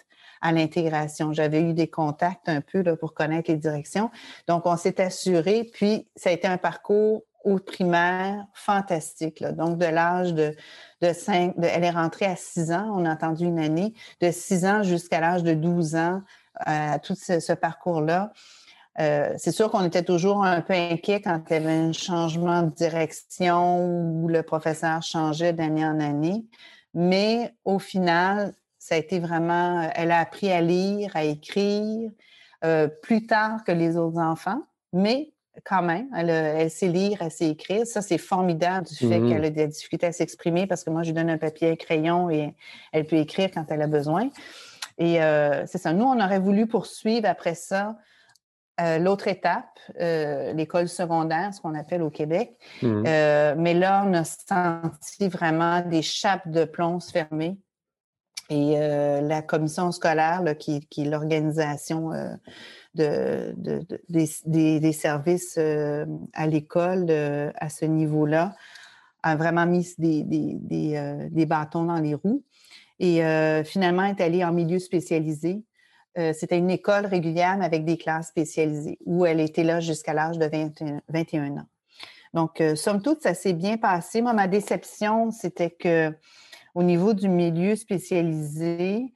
[0.41, 1.33] à l'intégration.
[1.33, 4.11] J'avais eu des contacts un peu pour connaître les directions.
[4.49, 9.43] Donc, on s'est assuré, puis ça a été un parcours au primaire fantastique.
[9.43, 10.55] Donc, de l'âge de,
[11.01, 14.65] de 5, elle est rentrée à 6 ans, on a entendu une année, de 6
[14.67, 16.23] ans jusqu'à l'âge de 12 ans,
[16.55, 18.33] à tout ce, parcours-là.
[19.01, 22.63] Euh, c'est sûr qu'on était toujours un peu inquiet quand il y avait un changement
[22.63, 26.45] de direction ou le professeur changeait d'année en année.
[26.95, 32.11] Mais au final, ça a été vraiment, elle a appris à lire, à écrire
[32.65, 35.33] euh, plus tard que les autres enfants, mais
[35.65, 36.09] quand même.
[36.17, 37.87] Elle, sait lire, elle sait écrire.
[37.87, 41.03] Ça, c'est formidable du fait mmh qu'elle a des difficultés à s'exprimer parce que moi,
[41.03, 42.55] je lui donne un papier et un crayon et
[42.93, 44.31] elle peut écrire quand elle a besoin.
[44.99, 45.93] Et euh, c'est ça.
[45.93, 47.97] Nous, on aurait voulu poursuivre après ça
[48.81, 52.57] euh, l'autre étape, euh, l'école secondaire, ce qu'on appelle au Québec.
[52.83, 53.03] Mmh
[53.57, 57.59] mais là, on a senti vraiment des chapes de plomb se fermer.
[58.51, 62.11] Et la commission scolaire, qui, qui est l'organisation
[62.95, 63.55] de,
[64.09, 68.55] des, services euh, à l'école euh, à ce niveau-là,
[69.23, 70.25] a vraiment mis des,
[70.97, 72.45] euh, des, bâtons dans les roues.
[72.99, 73.21] Et
[73.65, 75.65] finalement, est allée en milieu spécialisé.
[76.15, 80.39] C'était une école régulière, mais avec des classes spécialisées, où elle était là jusqu'à l'âge
[80.39, 80.47] de
[81.09, 81.67] 21, ans.
[82.35, 84.21] Donc, somme toute, ça s'est bien passé.
[84.21, 86.13] Moi, ma déception, c'était que
[86.75, 89.13] au niveau du milieu spécialisé,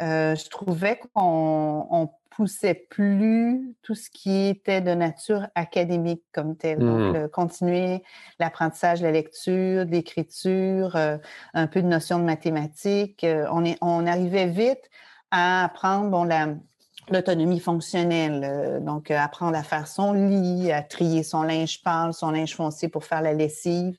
[0.00, 6.78] je trouvais qu'on poussait plus tout ce qui était de nature académique comme tel.
[6.78, 7.28] Donc, mmh.
[7.28, 8.02] continuer
[8.38, 11.18] l'apprentissage de la lecture, de l'écriture, euh,
[11.52, 13.24] un peu de notion de mathématiques.
[13.24, 14.90] Euh, on, est, on arrivait vite
[15.30, 16.28] à apprendre bon,
[17.10, 18.42] l'autonomie fonctionnelle.
[18.44, 22.88] Euh, donc, apprendre à faire son lit, à trier son linge pâle, son linge foncé
[22.88, 23.96] pour faire la lessive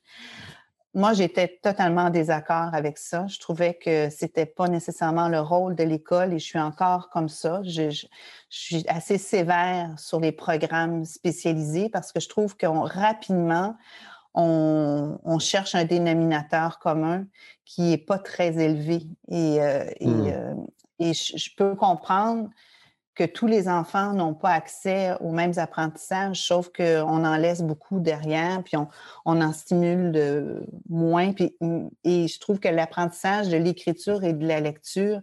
[0.94, 3.26] moi, j'étais totalement en désaccord avec ça.
[3.26, 7.30] Je trouvais que c'était pas nécessairement le rôle de l'école et je suis encore comme
[7.30, 7.62] ça.
[7.64, 8.06] Je,
[8.50, 13.76] suis assez sévère sur les programmes spécialisés parce que je trouve que rapidement,
[14.34, 17.24] on, cherche un dénominateur commun
[17.64, 19.06] qui est pas très élevé.
[19.28, 20.26] Et, euh, mmh.
[20.26, 20.54] euh,
[21.10, 22.48] et, je, peux comprendre
[23.14, 28.00] que tous les enfants n'ont pas accès aux mêmes apprentissages, sauf qu'on en laisse beaucoup
[28.00, 28.88] derrière, puis on,
[29.40, 31.32] en stimule moins.
[31.32, 35.20] Puis, mm, et je trouve que l'apprentissage de l'écriture et de la lecture,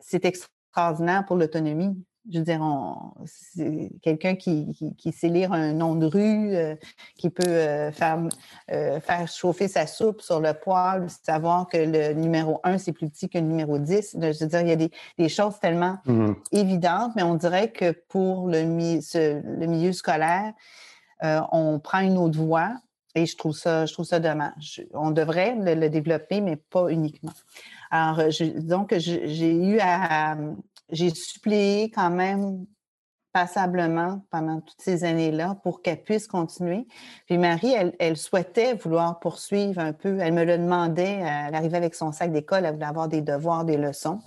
[0.00, 1.96] c'est extraordinaire pour l'autonomie
[2.30, 2.60] je veux dire,
[3.24, 6.74] c'est quelqu'un qui, qui, sait lire un nom de rue, euh,
[7.16, 8.18] qui peut euh, faire,
[8.70, 13.08] euh, faire chauffer sa soupe sur le poêle, savoir que le numéro 1, c'est plus
[13.08, 14.16] petit que le numéro 10.
[14.20, 17.70] Je veux dire, il y a des, des choses tellement mmh évidentes, mais on dirait
[17.70, 20.52] que pour le, le milieu scolaire,
[21.22, 22.72] on prend une autre voie
[23.14, 24.82] et je trouve ça, je trouve ça dommage.
[24.92, 27.32] On devrait le, développer, mais pas uniquement.
[27.90, 30.36] Alors, je, donc, j'ai eu à,
[30.90, 32.66] j'ai suppléé quand même
[33.32, 36.86] passablement pendant toutes ces années-là pour qu'elle puisse continuer.
[37.26, 40.18] Puis Marie, elle, souhaitait vouloir poursuivre un peu.
[40.20, 41.20] Elle me le demandait.
[41.22, 44.20] Elle arrivait avec son sac d'école, elle voulait avoir des devoirs, des leçons.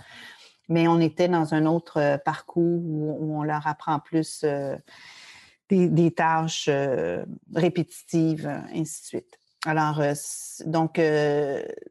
[0.69, 4.77] Mais on était dans un autre euh, parcours où, on leur apprend plus euh,
[5.69, 9.39] des, tâches euh, répétitives, ainsi de suite.
[9.65, 10.01] Alors,
[10.65, 10.99] donc,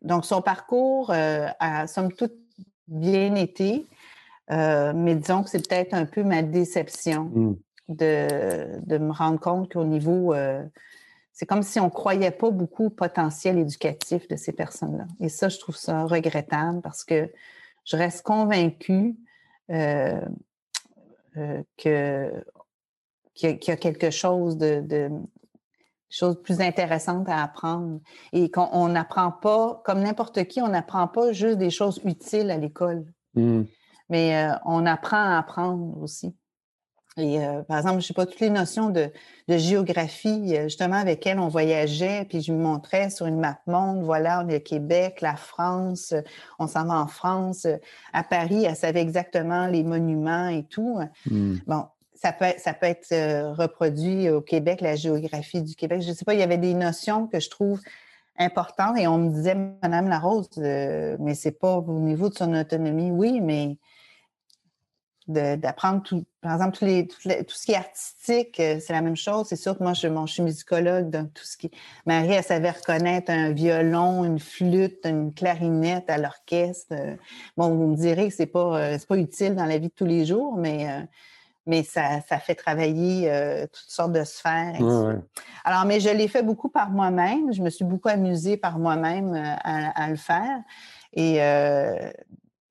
[0.03, 2.35] donc, son parcours a, somme toute,
[2.89, 3.87] bien été.
[4.51, 7.57] Euh, mais disons que c'est peut-être un peu ma déception mmh.
[7.89, 10.65] de, me rendre compte qu'au niveau, euh,
[11.33, 15.07] c'est comme si on ne croyait pas beaucoup au potentiel éducatif de ces personnes-là.
[15.21, 17.31] Et ça, je trouve ça regrettable parce que
[17.85, 19.17] je reste convaincue
[19.71, 20.21] euh,
[21.79, 22.33] que,
[23.35, 25.11] qu'il, y a, quelque chose de, de
[26.43, 28.01] plus intéressantes à apprendre
[28.33, 32.57] et qu'on n'apprend pas, comme n'importe qui, on n'apprend pas juste des choses utiles à
[32.57, 33.07] l'école.
[33.35, 33.63] Mmh
[34.11, 36.35] mais euh, on apprend à apprendre aussi.
[37.17, 39.11] Et euh, par exemple, je ne sais pas, toutes les notions de,
[39.49, 44.03] géographie, euh, justement, avec elle, on voyageait, puis je lui montrais sur une map monde,
[44.03, 46.15] voilà, on est au Québec, la France,
[46.59, 47.67] on s'en va en France.
[48.13, 51.01] À Paris, elle savait exactement les monuments et tout.
[51.27, 51.57] Mmh.
[51.67, 56.03] Bon, ça peut, ça peut être reproduit au Québec, la géographie du Québec.
[56.03, 57.81] Je ne sais pas, il y avait des notions que je trouve
[58.41, 58.99] importante.
[58.99, 63.11] Et on me disait, Madame Larose, euh, mais c'est pas au niveau de son autonomie.
[63.11, 63.77] Oui, mais
[65.31, 69.17] d'apprendre tout, par exemple, tous les, tout ce qui est artistique, euh, c'est la même
[69.17, 69.47] chose.
[69.49, 71.71] C'est sûr que moi, je, je, suis musicologue, donc tout ce qui.
[72.07, 76.95] Marie, elle savait reconnaître un violon, une flûte, une clarinette à l'orchestre.
[77.57, 80.27] Bon, vous me direz que c'est pas, pas utile dans la vie de tous les
[80.27, 81.07] jours, mais
[81.67, 84.75] mais ça, ça fait travailler euh, toutes sortes de sphères.
[85.65, 87.53] Alors, mais je l'ai fait beaucoup par moi-même.
[87.53, 89.55] Je me suis beaucoup amusée par moi-même euh,
[89.95, 90.63] à, le faire.
[91.13, 92.11] Et, euh,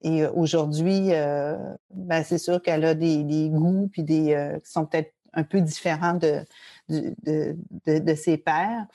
[0.02, 5.44] et aujourd'hui, ben, c'est sûr qu'elle a des, goûts puis des, qui sont peut-être un
[5.44, 6.46] peu différents de,
[6.88, 8.86] de, de, ses pères.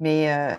[0.00, 0.56] Mais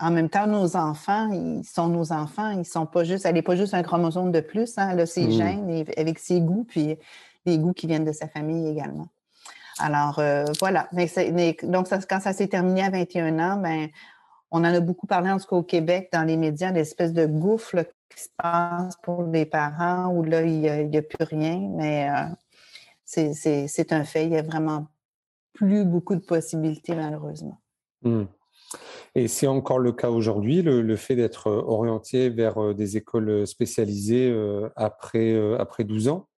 [0.00, 2.50] en même temps, nos enfants, ils sont nos enfants.
[2.50, 4.76] Ils sont pas juste, elle n'est pas juste un chromosome de plus.
[4.78, 5.30] Hein, elle a ses mmh.
[5.30, 6.64] gènes avec ses goûts.
[6.64, 6.98] Puis
[7.46, 9.08] des goûts qui viennent de sa famille également.
[9.78, 10.88] Alors, euh, voilà.
[10.92, 11.08] Mais,
[11.62, 13.88] donc, quand ça s'est terminé à 21 ans, ben,
[14.50, 17.26] on en a beaucoup parlé, en tout cas au Québec, dans les médias, l'espèce de
[17.26, 21.60] gouffre qui se passe pour les parents où là, il n'y a, plus rien.
[21.76, 24.24] Mais euh, c'est un fait.
[24.24, 24.88] Il n'y a vraiment
[25.52, 27.60] plus beaucoup de possibilités, malheureusement.
[28.02, 28.24] Mmh.
[29.14, 34.34] Et c'est encore le cas aujourd'hui, le, fait d'être orienté vers euh, des écoles spécialisées
[34.76, 36.28] après, après 12 ans?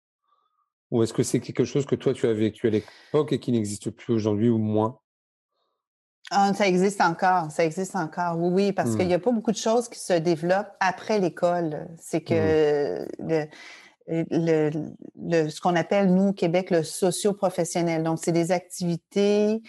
[0.91, 3.51] Ou est-ce que c'est quelque chose que toi, tu as vécu à l'époque et qui
[3.51, 4.99] n'existe plus aujourd'hui ou moins?
[6.29, 9.51] Ah, ça existe encore, ça existe encore, oui, oui, parce qu'il n'y a pas beaucoup
[9.51, 11.87] de choses qui se développent après l'école.
[11.99, 13.47] C'est que mmh.
[14.07, 18.03] le, ce qu'on appelle, nous, au Québec, le socio-professionnel.
[18.03, 19.61] Donc, c'est des activités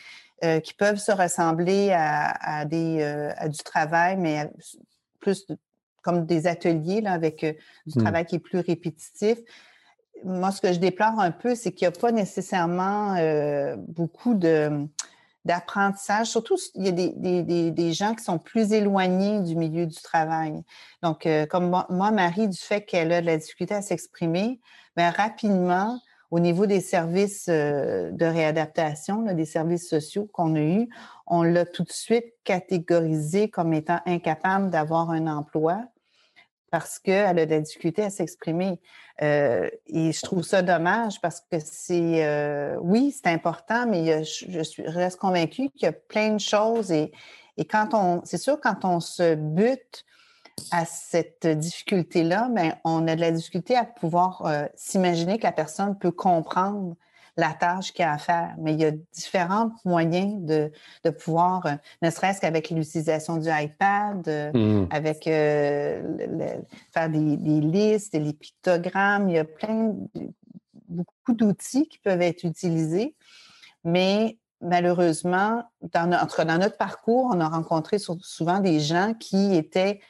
[0.43, 4.51] euh, qui peuvent se ressembler à, des, euh, à du travail, mais
[5.21, 5.47] plus
[6.03, 7.53] comme des ateliers là, avec euh,
[7.87, 8.03] du mmh.
[8.03, 9.39] travail qui est plus répétitif
[10.25, 13.15] moi, ce que je déplore un peu, c'est qu'il n'y a pas nécessairement
[13.77, 14.89] beaucoup de
[15.49, 16.27] d'apprentissage.
[16.29, 20.63] Surtout, il y a des, des, gens qui sont plus éloignés du milieu du travail.
[21.03, 24.61] Donc, euh, comme moi, Marie, du fait qu'elle a de la difficulté à s'exprimer,
[24.95, 25.99] bien, rapidement,
[26.31, 30.89] au niveau des services euh, de réadaptation, des services sociaux qu'on a eus,
[31.27, 35.83] on l'a tout de suite catégorisé comme étant incapable d'avoir un emploi
[36.71, 38.81] parce qu'elle a de la difficulté à s'exprimer.
[39.23, 44.91] Euh, et je trouve ça dommage parce que c'est, euh, oui, c'est important, mais je,
[44.91, 47.13] reste convaincue qu'il y a plein de choses et,
[47.69, 50.05] quand on, c'est sûr, quand on se bute
[50.71, 55.53] à cette difficulté-là, ben, on a de la difficulté à pouvoir euh, s'imaginer que la
[55.53, 56.95] personne peut comprendre
[57.39, 58.55] la tâche qu'il y a à faire.
[58.59, 60.73] Mais il y a différents moyens de,
[61.05, 64.89] de pouvoir, euh, ne serait-ce qu'avec l'utilisation du iPad, euh, mmh.
[64.91, 66.53] avec euh,
[66.93, 69.31] faire des, des, listes, des pictogrammes.
[69.31, 69.95] Il y a plein,
[70.89, 73.15] beaucoup d'outils qui peuvent être utilisés.
[73.85, 80.01] Mais malheureusement, dans notre, dans notre parcours, on a rencontré souvent des gens qui étaient,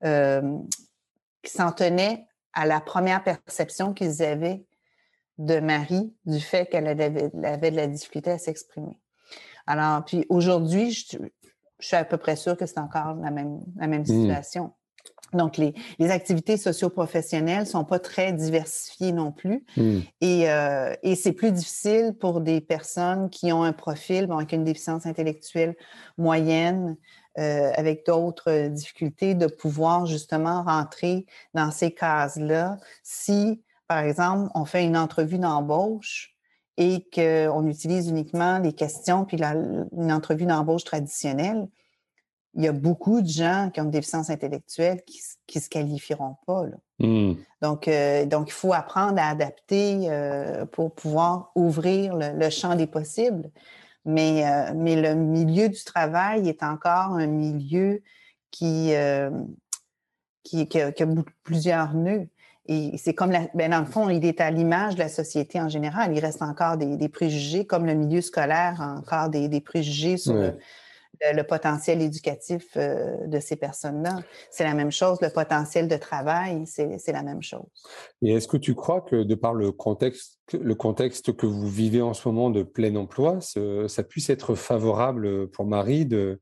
[0.00, 4.64] qui s'en tenaient à la première perception qu'ils avaient
[5.38, 8.98] de Marie du fait qu'elle avait, de la difficulté à s'exprimer.
[9.66, 11.16] Alors, puis aujourd'hui, je,
[11.80, 14.06] suis à peu près sûre que c'est encore la même, la même mmh.
[14.06, 14.72] situation.
[15.34, 19.64] Donc, les, les activités socio-professionnelles ne sont pas très diversifiées non plus.
[19.76, 19.98] Mmh.
[20.22, 24.52] Et, euh, et c'est plus difficile pour des personnes qui ont un profil bon, avec
[24.52, 25.76] une déficience intellectuelle
[26.16, 26.96] moyenne,
[27.38, 34.64] euh, avec d'autres difficultés, de pouvoir justement rentrer dans ces cases-là si par exemple, on
[34.64, 36.36] fait une entrevue d'embauche
[36.76, 41.68] et qu'on utilise uniquement les questions puis une entrevue d'embauche traditionnelle,
[42.54, 45.20] il y a beaucoup de gens qui ont une déficience intellectuelle qui
[45.54, 46.64] ne se qualifieront pas.
[46.98, 47.34] Mmh.
[47.62, 52.86] Donc, euh, donc, il faut apprendre à adapter euh, pour pouvoir ouvrir le, champ des
[52.86, 53.50] possibles.
[54.04, 58.02] Mais, euh, mais le milieu du travail est encore un milieu
[58.50, 58.92] qui,
[60.42, 61.06] qui, qui, a, qui a,
[61.42, 62.28] plusieurs nœuds.
[62.68, 65.58] Et c'est comme, la, ben dans le fond, il est à l'image de la société
[65.58, 66.14] en général.
[66.14, 72.02] Il reste encore des, préjugés, comme le milieu scolaire encore des, préjugés sur le, potentiel
[72.02, 74.18] éducatif euh, de ces personnes-là.
[74.50, 75.18] C'est la même chose.
[75.22, 77.66] Le potentiel de travail, c'est la même chose.
[78.20, 82.02] Et est-ce que tu crois que, de par le contexte, le contexte que vous vivez
[82.02, 86.38] en ce moment de plein emploi, ça puisse être favorable pour Marie de,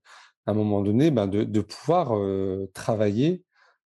[0.46, 3.44] à un moment donné, ben de, de, pouvoir euh, travailler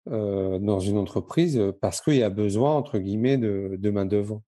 [0.09, 4.41] euh, dans une entreprise euh, parce qu'il y a besoin, entre guillemets, de, main-d'œuvre?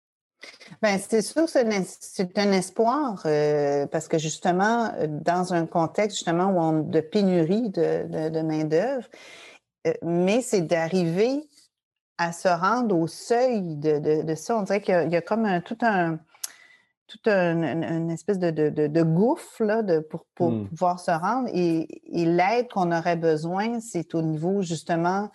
[0.83, 6.61] Ben, c'est sûr, c'est un espoir euh, parce que justement, dans un contexte justement où
[6.61, 9.09] on, de pénurie de, de, main-d'œuvre,
[10.03, 11.41] mais c'est d'arriver
[12.19, 14.57] à se rendre au seuil de, de, ça.
[14.57, 16.21] On dirait qu'il y, a comme tout un,
[17.09, 20.69] toute une, espèce de, de, gouffre là, de, pour, pour mmh.
[20.69, 21.49] pouvoir se rendre.
[21.53, 25.31] Et, l'aide qu'on aurait besoin, c'est au niveau justement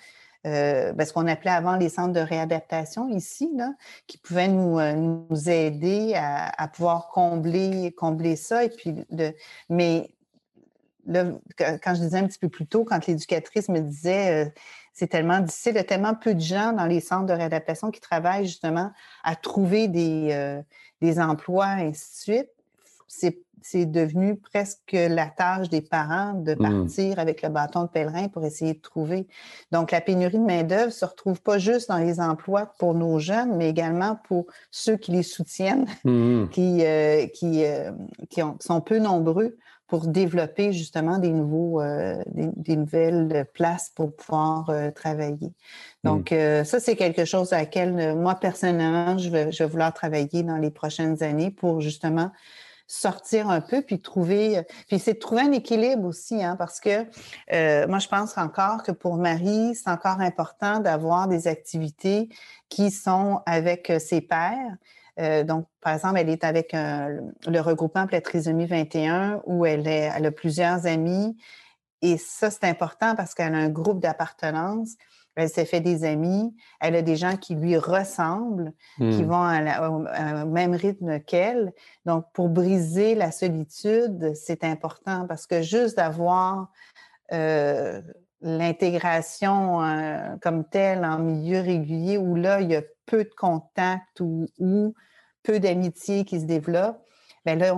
[0.46, 3.74] euh, ben, ce qu'on appelait avant les centres de réadaptation ici, là,
[4.08, 8.64] qui pouvaient nous, euh, nous aider à, à, pouvoir combler, combler ça.
[8.64, 9.34] Et puis de,
[9.70, 10.14] mais
[11.08, 11.26] là,
[11.58, 14.50] quand je disais un petit peu plus tôt, quand l'éducatrice me disait euh,
[14.92, 17.90] c'est tellement difficile, il y a tellement peu de gens dans les centres de réadaptation
[17.90, 18.92] qui travaillent justement
[19.24, 20.62] à trouver des,
[21.04, 22.50] des emplois, et ainsi de suite,
[23.62, 26.58] c'est devenu presque la tâche des parents de mmh.
[26.58, 29.28] partir avec le bâton de pèlerin pour essayer de trouver.
[29.72, 33.56] Donc, la pénurie de main-d'œuvre se retrouve pas juste dans les emplois pour nos jeunes,
[33.56, 36.48] mais également pour ceux qui les soutiennent, mmh.
[36.50, 37.92] qui, euh, qui, euh,
[38.30, 39.58] qui sont peu nombreux
[39.94, 45.50] pour développer justement des, nouveaux, euh, des, nouvelles places pour pouvoir euh, travailler.
[45.50, 46.08] Mmh.
[46.10, 49.94] Donc, euh, ça, c'est quelque chose à laquelle moi, personnellement, je vais, je vais vouloir
[49.94, 52.32] travailler dans les prochaines années pour justement
[52.88, 57.06] sortir un peu puis trouver puis c'est de trouver un équilibre aussi hein, parce que
[57.88, 62.28] moi je pense encore que pour Marie c'est encore important d'avoir des activités
[62.68, 64.76] qui sont avec ses pairs
[65.20, 70.26] euh, donc, par exemple, elle est avec le regroupement Trisomie 21 où elle, est, elle
[70.26, 71.38] a plusieurs amis.
[72.02, 74.96] Et ça, c'est important parce qu'elle a un groupe d'appartenance.
[75.36, 76.56] Elle s'est fait des amis.
[76.80, 79.26] Elle a des gens qui lui ressemblent, qui mmh.
[79.26, 81.74] vont au, même rythme qu'elle.
[82.06, 86.72] Donc, pour briser la solitude, c'est important parce que juste d'avoir
[87.32, 88.02] euh,
[88.42, 94.20] l'intégration euh, comme telle en milieu régulier où là, il y a peu de contacts
[94.20, 94.94] ou,
[95.44, 96.98] peu d'amitié qui se développe,
[97.46, 97.76] bien là,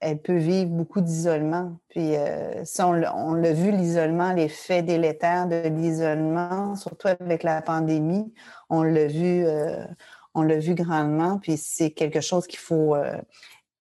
[0.00, 1.78] elle peut vivre beaucoup d'isolement.
[1.88, 8.34] Puis euh, ça, on, l'a vu, l'isolement, l'effet délétère de l'isolement, surtout avec la pandémie,
[8.68, 9.86] on l'a vu, euh,
[10.34, 12.94] on l'a vu grandement, puis c'est quelque chose qu'il faut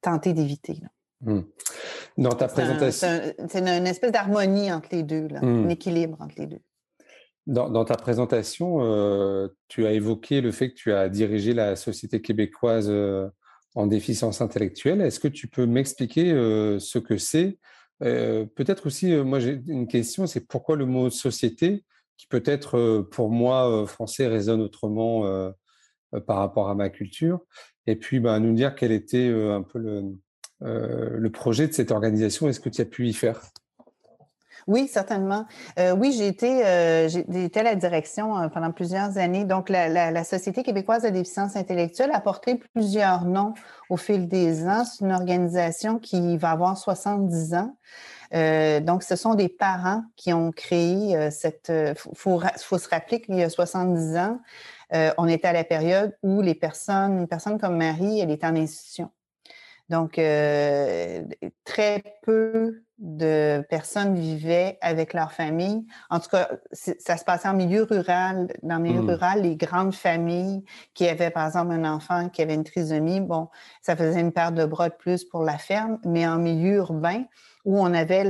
[0.01, 0.79] tenter d'éviter.
[1.21, 1.41] Mmh.
[2.17, 3.07] Dans ta présentation.
[3.49, 5.71] C'est une espèce d'harmonie entre les deux, là, un mmh.
[5.71, 6.61] équilibre entre les deux.
[7.47, 12.19] Dans, ta présentation, euh, tu as évoqué le fait que tu as dirigé la Société
[12.19, 13.29] québécoise euh,
[13.75, 14.99] en déficience intellectuelle.
[14.99, 17.59] Est-ce que tu peux m'expliquer euh, ce que c'est?
[17.99, 21.85] Peut-être aussi, moi j'ai une question, c'est pourquoi le mot société,
[22.17, 25.23] qui peut-être pour moi, français, résonne autrement
[26.27, 27.39] par rapport à ma culture?
[27.87, 30.11] Et puis, ben, nous dire quel était un peu le,
[30.59, 33.41] le projet de cette organisation et ce que tu as pu y faire.
[34.67, 35.45] Oui, certainement.
[35.77, 39.45] Euh, oui, j'ai été, euh, été à la direction euh, pendant plusieurs années.
[39.45, 43.53] Donc, la, la, Société québécoise de déficience intellectuelle a porté plusieurs noms
[43.89, 44.83] au fil des ans.
[44.83, 47.77] C'est une organisation qui va avoir 70 ans.
[48.33, 51.71] Euh, donc, ce sont des parents qui ont créé cette.
[51.71, 54.39] Il faut, faut, se rappeler qu'il y a 70 ans,
[55.17, 58.55] on était à la période où les personnes, une personne comme Marie, elle est en
[58.55, 59.11] institution.
[59.89, 60.13] Donc,
[61.63, 65.85] très peu de personnes vivaient avec leur famille.
[66.09, 68.47] En tout cas, ça se passait en milieu rural.
[68.63, 69.09] Dans le milieu mmh.
[69.09, 70.63] rural, les grandes familles
[70.93, 73.49] qui avaient, par exemple, un enfant qui avait une trisomie, bon,
[73.81, 75.99] ça faisait une paire de bras de plus pour la ferme.
[76.05, 77.25] Mais en milieu urbain,
[77.65, 78.23] où on avait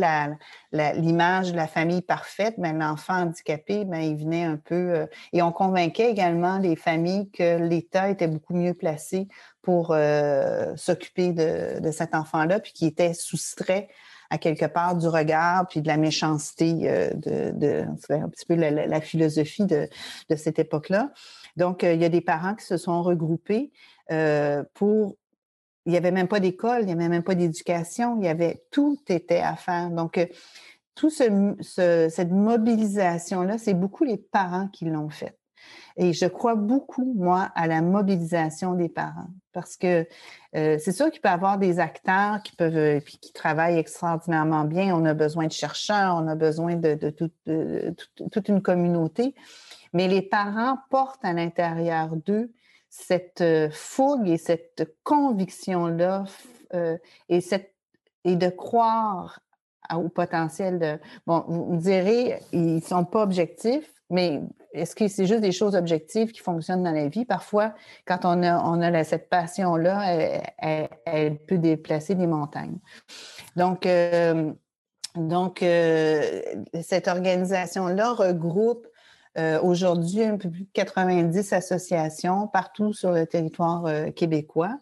[0.71, 4.75] l'image de la famille parfaite, mais l'enfant handicapé, ben, il venait un peu...
[4.75, 9.27] Euh, et on convainquait également les familles que l'État était beaucoup mieux placé
[9.65, 13.89] pour euh, s'occuper de, cet enfant-là, puis qui était soustrait
[14.29, 18.53] à quelque part du regard puis de la méchanceté euh, de, de un petit peu
[18.53, 19.89] la, philosophie de,
[20.29, 21.11] de cette époque-là.
[21.57, 23.71] Donc, euh, il y a des parents qui se sont regroupés
[24.11, 25.17] euh, pour
[25.87, 28.63] il n'y avait même pas d'école, il n'y avait même pas d'éducation, il y avait
[28.71, 29.89] tout était à faire.
[29.91, 30.19] Donc,
[30.95, 35.37] tout ce, cette mobilisation-là, c'est beaucoup les parents qui l'ont faite.
[35.97, 40.05] Et je crois beaucoup, moi, à la mobilisation des parents parce que
[40.55, 44.65] euh, c'est sûr qu'il peut y avoir des acteurs qui peuvent euh, qui travaillent extraordinairement
[44.65, 44.93] bien.
[44.93, 46.95] On a besoin de chercheurs, on a besoin de,
[48.31, 49.33] toute une communauté,
[49.93, 52.51] mais les parents portent à l'intérieur d'eux
[52.89, 56.25] cette euh, fougue et cette conviction-là
[57.29, 57.73] et, cette,
[58.25, 59.39] et de croire
[59.93, 60.99] au potentiel de.
[61.25, 64.41] Bon, vous me direz, ils ne sont pas objectifs, mais
[64.75, 67.25] est-ce que c'est juste des choses objectives qui fonctionnent dans la vie?
[67.25, 67.73] Parfois,
[68.05, 72.77] quand on a, cette passion-là, elle, peut déplacer des montagnes.
[73.55, 74.51] Donc, euh,
[75.15, 76.41] donc euh,
[76.81, 78.87] cette organisation-là regroupe
[79.37, 84.77] euh, aujourd'hui un peu plus de 90 associations partout sur le territoire québécois.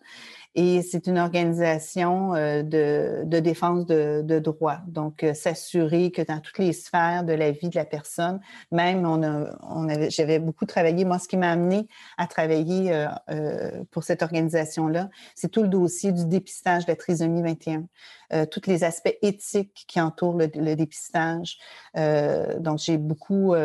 [0.56, 4.82] Et c'est une organisation euh, de, de, défense de, de droits.
[4.88, 8.39] Donc, euh, s'assurer que dans toutes les sphères de la vie de la personne,
[8.72, 11.06] même on, a, on avait, j'avais beaucoup travaillé.
[11.06, 11.88] Moi, ce qui m'a amené
[12.18, 17.41] à travailler euh, pour cette organisation-là, c'est tout le dossier du dépistage de la trisomie
[17.41, 17.86] 21.
[18.34, 21.58] Euh, tous les aspects éthiques qui entourent le, le dépistage.
[21.97, 23.56] Euh, donc, j'ai beaucoup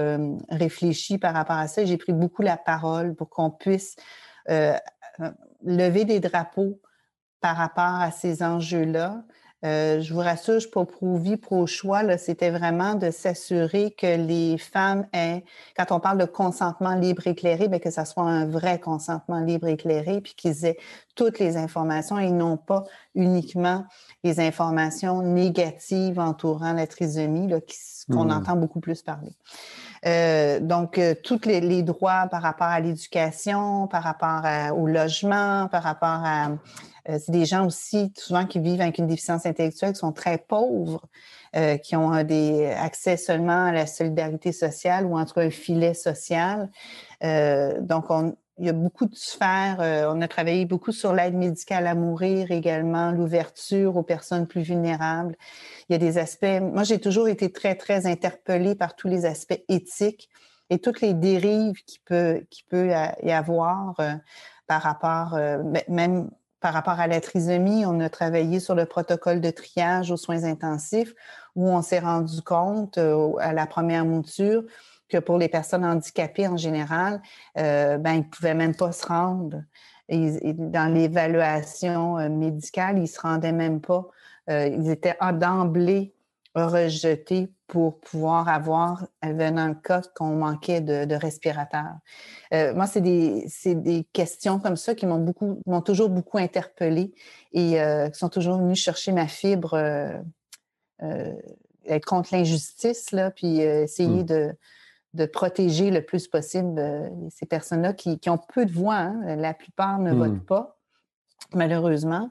[0.49, 1.85] réfléchi par rapport à ça.
[1.85, 3.97] J'ai pris beaucoup la parole pour qu'on puisse
[5.65, 6.81] lever des drapeaux
[7.41, 9.23] par rapport à ces enjeux-là.
[9.65, 12.17] Euh, je vous rassure, je ne suis pas pro-vie, pro-choix.
[12.17, 15.45] C'était vraiment de s'assurer que les femmes aient,
[15.77, 19.67] quand on parle de consentement libre éclairé, bien, que ce soit un vrai consentement libre
[19.67, 20.79] éclairé, puis qu'ils aient
[21.17, 22.85] toutes les informations et non pas
[23.17, 23.85] uniquement
[24.23, 27.53] les informations négatives entourant la trisomie,
[28.09, 28.31] qu'on mmh.
[28.31, 29.33] entend beaucoup plus parler.
[30.07, 34.43] Euh, donc, euh, tous les, droits par rapport à l'éducation, par rapport
[34.77, 36.49] au logement, par rapport à...
[37.09, 40.37] Euh, c'est des gens aussi, souvent, qui vivent avec une déficience intellectuelle, qui sont très
[40.39, 41.01] pauvres,
[41.83, 46.69] qui ont des accès seulement à la solidarité sociale ou entre un filet social.
[47.23, 49.79] donc, on, il y a beaucoup de sphères.
[50.13, 55.37] on a travaillé beaucoup sur l'aide médicale à mourir également, l'ouverture aux personnes plus vulnérables.
[55.89, 56.61] Il y a des aspects.
[56.61, 60.29] Moi, j'ai toujours été très, très interpellée par tous les aspects éthiques
[60.71, 62.91] et toutes les dérives qui peut, qui peut
[63.23, 64.13] y avoir euh,
[64.67, 66.31] par rapport, euh, même
[66.61, 67.87] par rapport à la trisomie.
[67.87, 71.15] On a travaillé sur le protocole de triage aux soins intensifs
[71.57, 74.63] où on s'est rendu compte euh, à la première mouture
[75.09, 77.21] que pour les personnes handicapées en général,
[77.55, 79.63] ben, ils ne pouvaient même pas se rendre.
[80.09, 84.09] Dans l'évaluation médicale, ils ne se rendaient même pas
[84.49, 86.15] euh, ils étaient d'emblée
[86.55, 91.99] rejetés pour pouvoir avoir, venant le cas qu'on manquait de, de respirateurs.
[92.55, 97.13] Euh, moi, c'est des, des, questions comme ça qui m'ont beaucoup, m'ont toujours beaucoup interpellée
[97.53, 99.77] et euh, qui sont toujours venues chercher ma fibre,
[101.01, 104.27] être contre l'injustice, là, puis essayer mmh.
[104.27, 104.57] de,
[105.15, 106.81] de protéger le plus possible
[107.31, 108.97] ces personnes-là qui, qui, ont peu de voix.
[108.97, 109.37] Hein.
[109.37, 110.45] La plupart ne votent mmh.
[110.45, 110.79] pas
[111.55, 112.31] malheureusement.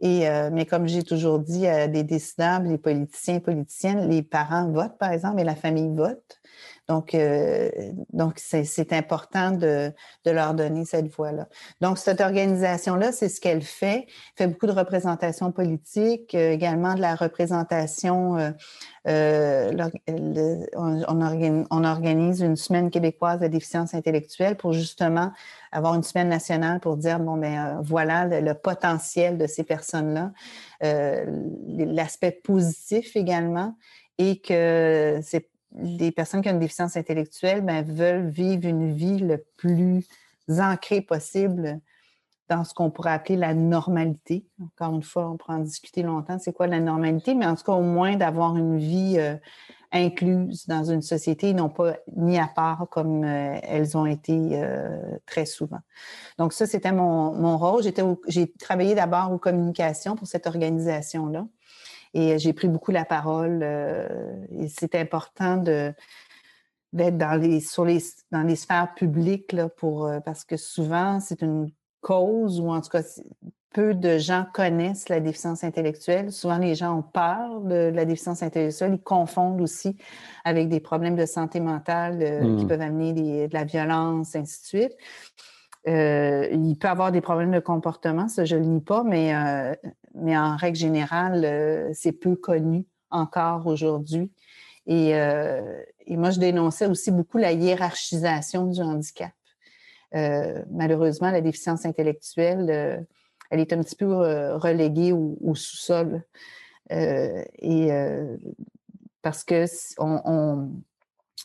[0.00, 4.70] Et, euh, mais comme j'ai toujours dit à des décideurs, les politiciens, politiciennes, les parents
[4.70, 6.40] votent, par exemple, et la famille vote.
[6.88, 7.70] Donc, euh,
[8.14, 9.92] donc c'est important de,
[10.24, 11.46] de, leur donner cette voix-là.
[11.82, 14.06] Donc, cette organisation-là, c'est ce qu'elle fait.
[14.06, 18.38] Elle fait beaucoup de représentation politique, euh, également de la représentation.
[18.38, 18.50] Euh,
[19.08, 19.70] euh
[20.76, 21.02] on,
[21.70, 25.32] on, organise, une semaine québécoise de déficience intellectuelle pour justement
[25.72, 30.32] avoir une semaine nationale pour dire, bon, ben voilà le, le, potentiel de ces personnes-là,
[30.80, 33.76] l'aspect positif également,
[34.18, 39.18] et que c'est les personnes qui ont une déficience intellectuelle ben, veulent vivre une vie
[39.18, 40.06] le plus
[40.48, 41.80] ancrée possible
[42.48, 44.46] dans ce qu'on pourrait appeler la normalité.
[44.62, 47.64] Encore une fois, on pourra en discuter longtemps, c'est quoi la normalité, mais en tout
[47.64, 49.36] cas, au moins d'avoir une vie euh,
[49.92, 55.18] incluse dans une société, non pas mis à part comme euh, elles ont été euh,
[55.26, 55.80] très souvent.
[56.38, 57.82] Donc ça, c'était mon, mon rôle.
[58.26, 61.46] J'ai travaillé d'abord aux communications pour cette organisation-là.
[62.14, 63.60] Et j'ai pris beaucoup la parole.
[63.62, 64.08] Euh,
[64.58, 65.92] et c'est important de
[66.94, 67.98] d'être dans les sur les
[68.30, 72.80] dans les sphères publiques là, pour euh, parce que souvent c'est une cause ou en
[72.80, 73.02] tout cas
[73.74, 76.32] peu de gens connaissent la déficience intellectuelle.
[76.32, 79.96] Souvent les gens ont peur de la déficience intellectuelle, ils confondent aussi
[80.44, 82.68] avec des problèmes de santé mentale euh, qui mmh.
[82.68, 83.12] peuvent amener
[83.48, 84.96] de la violence, ainsi de suite.
[85.88, 89.34] Euh, il peut avoir des problèmes de comportement, ça je ne le nie pas, mais,
[89.34, 89.74] euh,
[90.14, 94.30] mais en règle générale, euh, c'est peu connu encore aujourd'hui.
[94.86, 95.12] Et,
[96.10, 99.32] moi, je dénonçais aussi beaucoup la hiérarchisation du handicap.
[100.12, 103.06] malheureusement, la déficience intellectuelle,
[103.50, 104.06] elle est un petit peu
[104.56, 106.22] reléguée au, au sous-sol.
[106.90, 107.90] et
[109.20, 109.66] parce que
[109.98, 110.70] on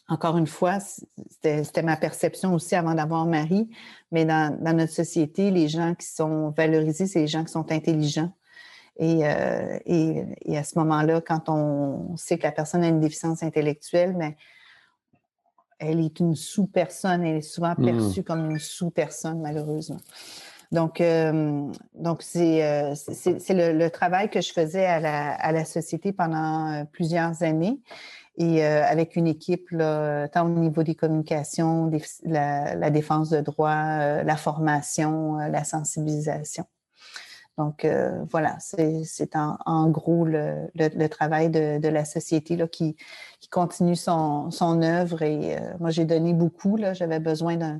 [0.09, 3.69] encore une fois, c'était ma perception aussi avant d'avoir mari,
[4.11, 8.31] mais dans, notre société, les gens qui sont valorisés, c'est les gens qui sont intelligents.
[9.01, 14.13] Euh, et, à ce moment-là, quand on sait que la personne a une déficience intellectuelle,
[14.17, 14.35] mais ben,
[15.79, 17.85] elle est une sous-personne, elle est souvent mmh.
[17.85, 19.99] perçue comme une sous-personne, malheureusement.
[20.71, 22.93] Donc, euh, donc c'est euh,
[23.49, 27.79] le, travail que je faisais à la, à la société pendant plusieurs années
[28.35, 31.91] et euh, avec une équipe, là, tant au niveau des communications,
[32.23, 36.65] la, défense de droits, euh, la formation, euh, la sensibilisation.
[37.59, 37.85] Donc
[38.31, 42.95] voilà, c'est en, en, gros le, le, travail de, de, la société là, qui,
[43.39, 47.79] qui continue son, son œuvre et moi j'ai donné beaucoup, j'avais besoin d'un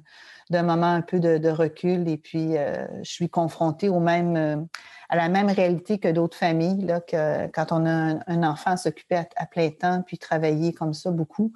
[0.50, 4.68] d'un moment un peu de, recul et puis je suis confrontée au même,
[5.10, 9.16] à la même réalité que d'autres familles, là, que quand on a un, enfant s'occuper
[9.16, 11.52] à, à, plein temps puis travailler comme ça beaucoup.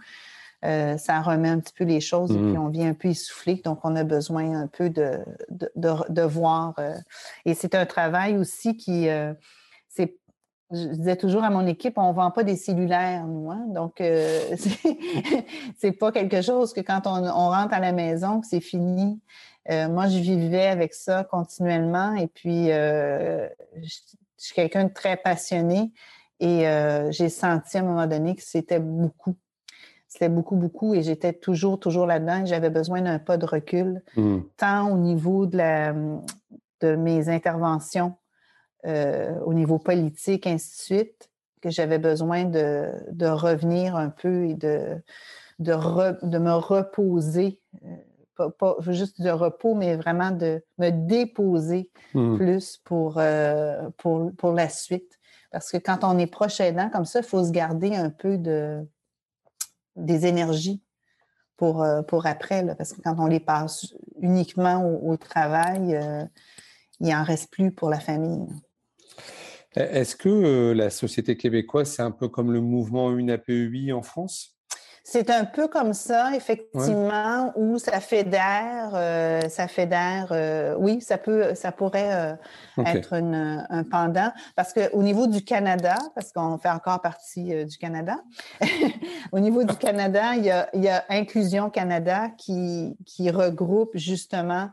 [0.65, 2.57] Euh, ça remet un petit peu les choses et puis mmh.
[2.57, 3.61] on vient un peu essoufflé.
[3.63, 5.19] Donc, on a besoin un peu de,
[5.49, 6.73] de, voir.
[6.79, 6.95] Euh,
[7.45, 9.33] et c'est un travail aussi qui, euh,
[9.87, 10.15] c'est
[10.71, 13.51] je disais toujours à mon équipe, on ne vend pas des cellulaires, nous.
[13.51, 13.65] Hein.
[13.69, 14.01] Donc,
[15.77, 19.19] c'est pas quelque chose que quand on, rentre à la maison, c'est fini.
[19.69, 22.13] moi, je vivais avec ça continuellement.
[22.15, 23.47] Et puis, je,
[24.37, 25.91] suis quelqu'un de très passionné.
[26.39, 26.65] Et
[27.11, 29.35] j'ai senti à un moment donné que c'était beaucoup
[30.07, 32.45] c'était beaucoup, beaucoup et j'étais toujours, toujours là-dedans.
[32.45, 34.37] J'avais besoin d'un pas de recul, mmh.
[34.55, 35.93] tant au niveau de, la,
[36.81, 38.15] de mes interventions,
[38.87, 41.29] euh, au niveau politique, ainsi de suite,
[41.61, 45.01] que j'avais besoin de, de, revenir un peu et de,
[45.59, 47.59] de, de me reposer.
[47.85, 52.37] Euh, pas, juste de repos, mais vraiment de me déposer mmh.
[52.37, 55.17] plus pour, euh, pour, pour la suite.
[55.51, 58.37] Parce que quand on est proche aidant comme ça, il faut se garder un peu
[58.37, 58.87] de,
[59.95, 60.83] des énergies
[61.55, 66.23] pour, pour après, parce que quand on les passe uniquement au, travail, euh,
[66.99, 68.47] il n'en reste plus pour la famille.
[69.75, 74.01] Est-ce que euh, la société québécoise, c'est un peu comme le mouvement Une APEI en
[74.01, 74.57] France?
[75.09, 80.27] C'est un peu comme ça, effectivement, où ça fédère, euh, ça fédère.
[80.31, 82.35] Euh, oui, ça peut, ça pourrait
[82.77, 87.77] euh, être un pendant, parce qu'au niveau du Canada, parce qu'on fait encore partie du
[87.77, 88.17] Canada,
[89.31, 93.91] au niveau du Canada, il y a, il y a Inclusion Canada qui, qui regroupe
[93.93, 94.71] justement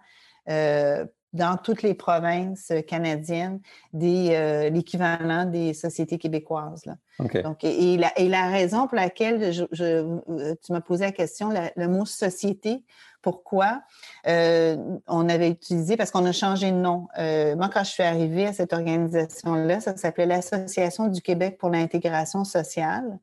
[1.34, 3.60] dans toutes les provinces canadiennes
[3.92, 6.86] des euh, l'équivalent des sociétés québécoises.
[6.86, 6.94] Là.
[7.42, 11.50] Donc, et, la, et, la, raison pour laquelle je, euh, tu m'as posé la question,
[11.50, 12.84] le mot société,
[13.20, 13.82] pourquoi
[14.26, 14.76] euh,
[15.06, 17.08] on avait utilisé, parce qu'on a changé de nom.
[17.56, 22.44] moi, quand je suis arrivée à cette organisation-là, ça s'appelait l'Association du Québec pour l'intégration
[22.44, 23.18] sociale.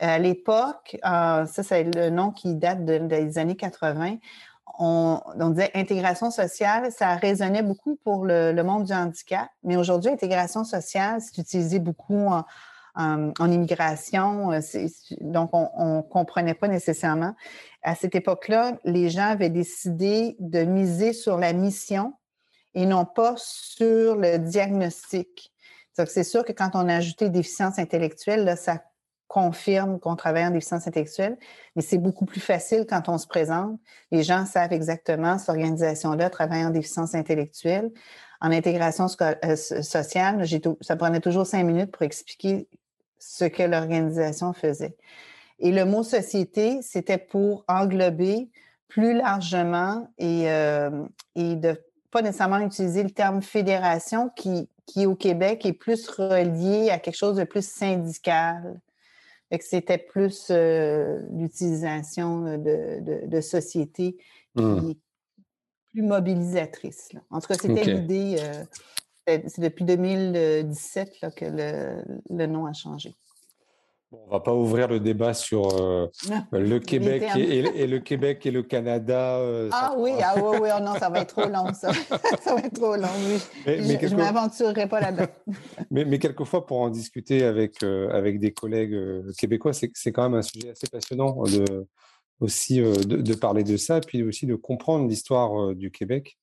[0.00, 4.16] À l'époque, ça, c'est le nom qui date des années 80
[4.78, 10.64] on, disait intégration sociale, ça résonnait beaucoup pour le, monde du handicap, mais aujourd'hui, intégration
[10.64, 12.44] sociale, c'est utilisé beaucoup en,
[13.38, 14.60] immigration, euh,
[15.20, 17.34] donc on ne comprenait pas nécessairement.
[17.82, 22.14] À cette époque-là, les gens avaient décidé de miser sur la mission
[22.74, 25.52] et non pas sur le diagnostic.
[26.06, 28.82] C'est sûr que quand on a ajouté déficience intellectuelle, là, ça
[29.28, 31.36] confirme qu'on travaille en déficience intellectuelle,
[31.74, 33.78] mais c'est beaucoup plus facile quand on se présente.
[34.10, 37.90] Les gens savent exactement cette organisation-là travaille en déficience intellectuelle.
[38.40, 40.46] En intégration euh, sociale,
[40.80, 42.68] ça prenait toujours cinq minutes pour expliquer
[43.18, 44.96] ce que l'organisation faisait.
[45.58, 48.50] Et le mot société, c'était pour englober
[48.88, 55.16] plus largement et, euh, et de pas nécessairement utiliser le terme fédération qui, qui au
[55.16, 58.80] Québec est plus relié à quelque chose de plus syndical
[59.60, 64.16] c'était plus euh, l'utilisation euh, de, de, sociétés
[64.56, 64.90] qui mmh.
[64.90, 64.98] est
[65.92, 67.10] plus mobilisatrice.
[67.30, 68.36] En tout cas, c'était l'idée.
[68.40, 68.64] Euh,
[69.26, 73.14] c'est depuis 2017 que le, le, nom a changé.
[74.24, 75.68] On ne va pas ouvrir le débat sur
[76.52, 79.40] le Québec et, le Québec et le Canada.
[79.72, 81.92] ah oui, ah oui, oui, oh non, ça va être trop long, ça.
[82.42, 83.38] ça va être trop long, oui.
[83.66, 85.26] je ne m'aventurerai pas là-dedans.
[85.90, 88.96] mais, mais, quelquefois, pour en discuter avec, avec des collègues
[89.36, 91.86] québécois, c'est quand même un sujet assez passionnant de,
[92.40, 96.36] aussi de, de, parler de ça, puis aussi de comprendre l'histoire du Québec.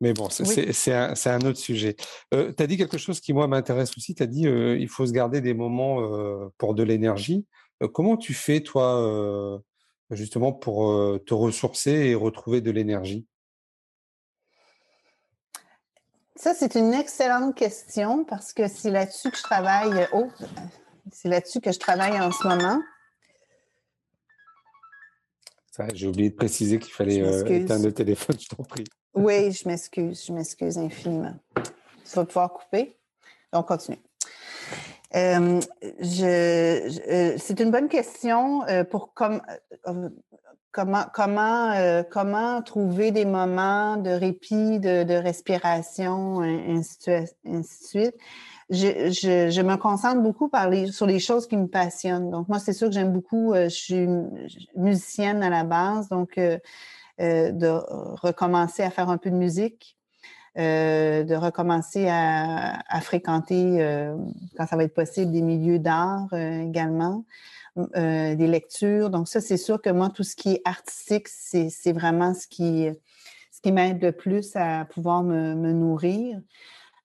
[0.00, 1.96] Mais bon, c'est un, un, autre sujet.
[2.32, 4.14] Euh, tu as dit quelque chose qui, moi, m'intéresse aussi.
[4.14, 7.46] Tu as dit euh, il faut se garder des moments euh, pour de l'énergie.
[7.92, 9.60] comment tu fais, toi,
[10.10, 13.26] justement, pour te ressourcer et retrouver de l'énergie?
[16.36, 20.06] Ça, c'est une excellente question parce que c'est là-dessus que je travaille.
[20.12, 20.28] Oh,
[21.10, 22.80] c'est là-dessus que je travaille en ce moment.
[25.94, 27.18] J'ai oublié de préciser qu'il fallait
[27.62, 28.84] éteindre le téléphone, je t'en prie.
[29.14, 31.34] Oui, je m'excuse, je m'excuse infiniment.
[31.56, 32.96] Tu vas pouvoir couper?
[33.52, 33.98] Donc, continue.
[35.16, 35.60] Euh,
[35.92, 39.40] euh, c'est une bonne question euh, pour comment,
[40.72, 41.06] comment,
[42.10, 46.98] comment trouver des moments de répit, de, respiration, ainsi
[47.44, 48.14] de suite.
[48.70, 50.50] Je, me concentre beaucoup
[50.90, 52.30] sur les choses qui me passionnent.
[52.30, 54.08] Donc, moi, c'est sûr que j'aime beaucoup, je suis
[54.76, 56.38] musicienne à la base, donc
[57.20, 59.96] euh, de recommencer à faire un peu de musique,
[60.56, 64.16] euh, de recommencer à, fréquenter, euh,
[64.56, 67.24] quand ça va être possible, des milieux d'art également,
[67.96, 69.10] des lectures.
[69.10, 72.88] Donc ça, c'est sûr que moi, tout ce qui est artistique, c'est vraiment ce qui,
[73.50, 76.40] ce qui m'aide le plus à pouvoir me, nourrir.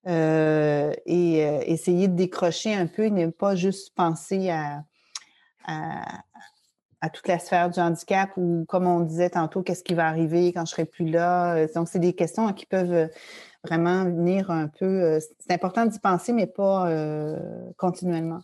[0.06, 4.84] Et essayer de décrocher un peu et ne pas juste penser à,
[5.66, 10.54] à, toute la sphère du handicap ou, comme on disait tantôt, qu'est-ce qui va arriver
[10.54, 11.68] quand je serai plus là.
[11.68, 13.10] Donc, c'est des questions qui peuvent
[13.64, 15.20] vraiment venir un peu.
[15.40, 16.90] C'est important d'y penser, mais pas
[17.78, 18.42] continuellement.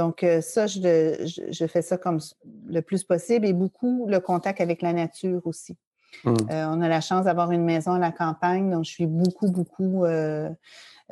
[0.00, 2.20] Donc, ça, je, fais ça comme
[2.66, 5.76] le plus possible et beaucoup le contact avec la nature aussi.
[6.24, 6.36] Mmh.
[6.50, 10.04] on a la chance d'avoir une maison à la campagne, donc je suis beaucoup, beaucoup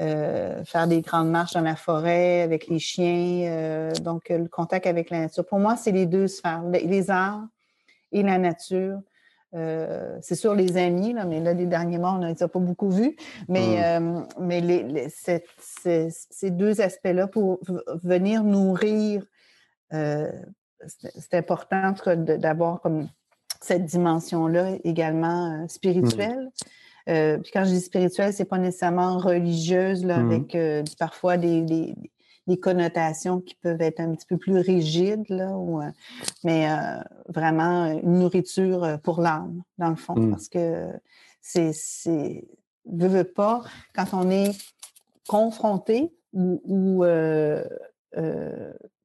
[0.01, 3.51] euh, faire des grandes marches dans la forêt avec les chiens.
[3.51, 5.45] Euh, donc, le contact avec la nature.
[5.45, 7.43] Pour moi, c'est les deux sphères, les arts
[8.13, 9.01] et la nature.
[9.55, 12.91] Euh, c'est sûr les amis, là, mais là, les derniers mois, on n'a pas beaucoup
[12.91, 13.17] vu.
[13.49, 14.27] Mais, mmh.
[14.41, 17.59] mais les, ces deux aspects-là pour
[18.05, 19.25] venir nourrir,
[19.91, 23.09] c'est important d'avoir comme
[23.61, 26.45] cette dimension-là également spirituelle.
[26.45, 27.11] Mmh.
[27.11, 31.37] Euh, puis quand je dis spirituelle, c'est pas nécessairement religieuse, là, mmh avec euh, parfois
[31.39, 31.95] des, des,
[32.61, 35.91] connotations qui peuvent être un petit peu plus rigides, là, ou, euh,
[36.45, 36.67] mais
[37.29, 40.31] vraiment une nourriture pour l'âme, dans le fond, mmh.
[40.31, 40.87] parce que
[41.43, 42.45] c'est, c'est,
[42.87, 44.53] veut, veut pas, quand on est
[45.29, 47.05] confronté ou, ou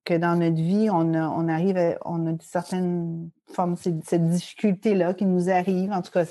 [0.05, 5.25] que dans notre vie, on, on arrive à, on a certaines formes, cette difficulté-là qui
[5.25, 6.25] nous arrive, en tout cas,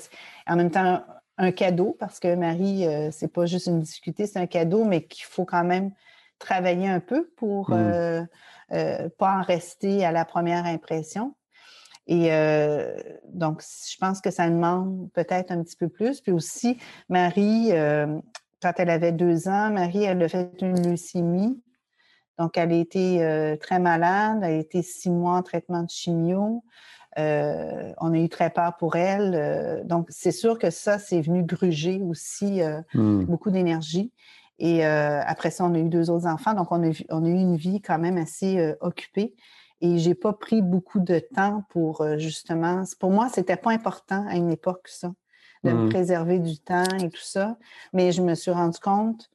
[0.47, 1.01] en même temps,
[1.37, 5.03] un cadeau parce que Marie, euh, c'est pas juste une difficulté, c'est un cadeau, mais
[5.03, 5.91] qu'il faut quand même
[6.39, 7.93] travailler un peu pour ne mmh.
[7.93, 8.25] euh,
[8.73, 11.35] euh, pas en rester à la première impression.
[12.05, 12.31] Et
[13.29, 16.19] donc, je pense que ça demande peut-être un petit peu plus.
[16.19, 17.69] Puis aussi, Marie,
[18.61, 21.63] quand elle avait deux ans, Marie, elle a fait une leucémie.
[22.39, 24.39] Donc, elle a été très malade.
[24.43, 26.63] Elle a été six mois en traitement de chimio.
[27.19, 29.33] Euh, on a eu très peur pour elle.
[29.35, 33.25] Euh, donc, c'est sûr que ça, c'est venu gruger aussi euh, hmm.
[33.25, 34.11] beaucoup d'énergie.
[34.59, 36.53] Et après ça, on a eu deux autres enfants.
[36.53, 39.33] Donc, on a, on a eu une vie quand même assez occupée.
[39.81, 42.83] Et j'ai pas pris beaucoup de temps pour justement.
[42.99, 45.11] Pour moi, c'était pas important à une époque, ça,
[45.65, 45.89] de me hmm.
[45.89, 47.57] préserver du temps et tout ça.
[47.91, 49.29] Mais je me suis rendu compte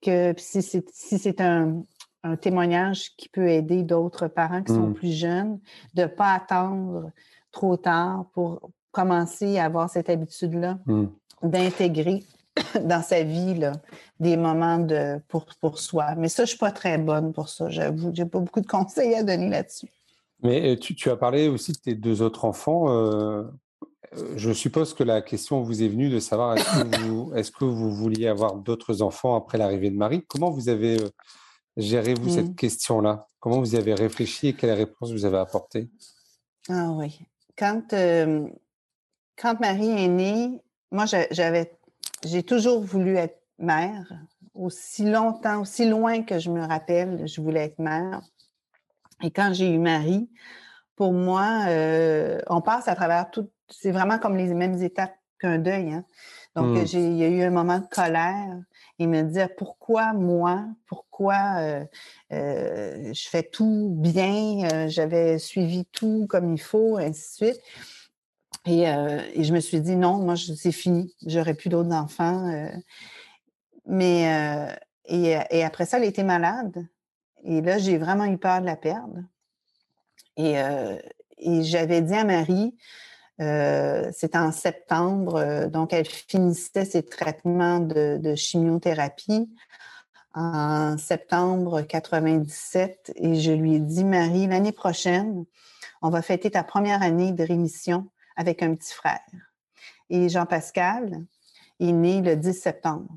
[0.00, 1.82] que si c'est un,
[2.24, 4.94] un témoignage qui peut aider d'autres parents qui sont mmh.
[4.94, 5.58] plus jeunes,
[5.94, 7.10] de ne pas attendre
[7.50, 11.04] trop tard pour commencer à avoir cette habitude-là, mmh.
[11.42, 12.24] d'intégrer
[12.84, 13.72] dans sa vie là,
[14.20, 16.14] des moments de, pour, pour soi.
[16.16, 18.12] Mais ça, je ne suis pas très bonne pour ça, j'avoue.
[18.14, 19.88] Je n'ai pas beaucoup de conseils à donner là-dessus.
[20.42, 22.88] Mais euh, tu, tu, as parlé aussi de tes deux autres enfants.
[22.88, 23.44] Euh,
[24.16, 27.54] euh, je suppose que la question vous est venue de savoir est-ce que, vous, est
[27.54, 30.24] que vous vouliez avoir d'autres enfants après l'arrivée de Marie?
[30.26, 30.98] Comment vous avez
[31.76, 32.54] Gérez-vous cette mmh.
[32.54, 33.26] question-là?
[33.40, 35.88] Comment vous y avez réfléchi et quelle réponse vous avez apportée?
[36.68, 37.20] Ah oui.
[37.56, 37.94] Quand,
[39.36, 40.60] quand Marie est née,
[40.90, 41.78] moi, j'avais,
[42.24, 44.12] j'ai toujours voulu être mère.
[44.54, 48.20] Aussi longtemps, aussi loin que je me rappelle, je voulais être mère.
[49.22, 50.28] Et quand j'ai eu Marie,
[50.94, 51.64] pour moi,
[52.48, 53.48] on passe à travers tout.
[53.70, 55.94] C'est vraiment comme les mêmes étapes qu'un deuil.
[55.94, 56.04] Hein.
[56.54, 56.84] Donc, mmh.
[56.92, 58.60] il y a eu un moment de colère
[59.02, 61.84] et me dire pourquoi moi, pourquoi euh,
[62.32, 67.62] euh, je fais tout bien, euh, j'avais suivi tout comme il faut, ainsi de suite.
[68.64, 72.48] Et, je me suis dit non, moi c'est fini, j'aurais plus d'autres enfants.
[73.86, 76.86] mais et, après ça, elle était malade.
[77.42, 79.18] Et là, j'ai vraiment eu peur de la perdre.
[80.36, 80.54] Et
[81.64, 82.76] j'avais dit à Marie,
[83.40, 89.48] euh, c'est en septembre, euh, donc elle finissait ses traitements de, chimiothérapie
[90.34, 95.44] en septembre 97 et je lui ai dit, Marie, l'année prochaine,
[96.02, 99.20] on va fêter ta première année de rémission avec un petit frère.
[100.10, 101.24] Et Jean-Pascal
[101.80, 103.10] est né le 10 septembre.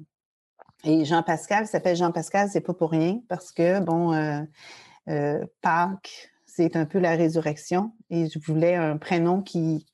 [0.83, 4.13] Et Jean-Pascal s'appelle Jean-Pascal, c'est pas pour rien parce que, bon,
[5.07, 9.85] euh, Pâques, c'est un peu la résurrection et je voulais un prénom qui,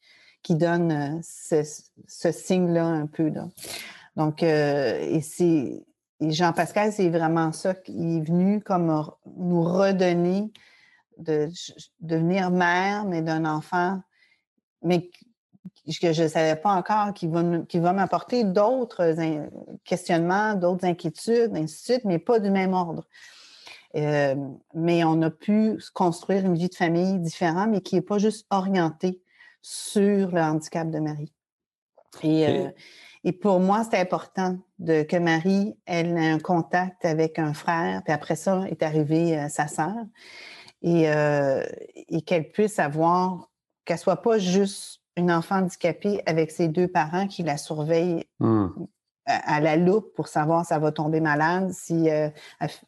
[0.44, 1.64] qui donne euh,
[2.08, 3.32] ce, signe-là un peu.
[4.16, 5.84] Donc, euh, et c'est
[6.20, 9.06] Jean-Pascal, c'est vraiment ça qui est venu comme
[9.38, 10.52] nous redonner
[11.18, 11.50] de,
[12.00, 14.02] devenir mère, mais d'un enfant,
[14.84, 15.10] mais
[16.02, 19.16] que je ne savais pas encore, qui va, qui va m'apporter d'autres
[19.84, 23.06] questionnements, d'autres inquiétudes, ainsi de suite, mais pas du même ordre.
[23.96, 24.36] Euh,
[24.74, 28.46] mais on a pu construire une vie de famille différente, mais qui n'est pas juste
[28.50, 29.21] orientée
[29.62, 31.34] sur le handicap de Marie.
[32.24, 32.70] Et, euh,
[33.24, 38.02] et pour moi, c'est important de, que Marie, elle ait un contact avec un frère,
[38.04, 39.96] puis après ça est arrivée euh, sa sœur,
[40.82, 41.64] et, euh,
[41.96, 43.50] et qu'elle puisse avoir,
[43.86, 48.68] qu'elle soit pas juste une enfant handicapée avec ses deux parents qui la surveillent hmm.
[49.26, 52.08] à, la loupe pour savoir si ça va tomber malade, si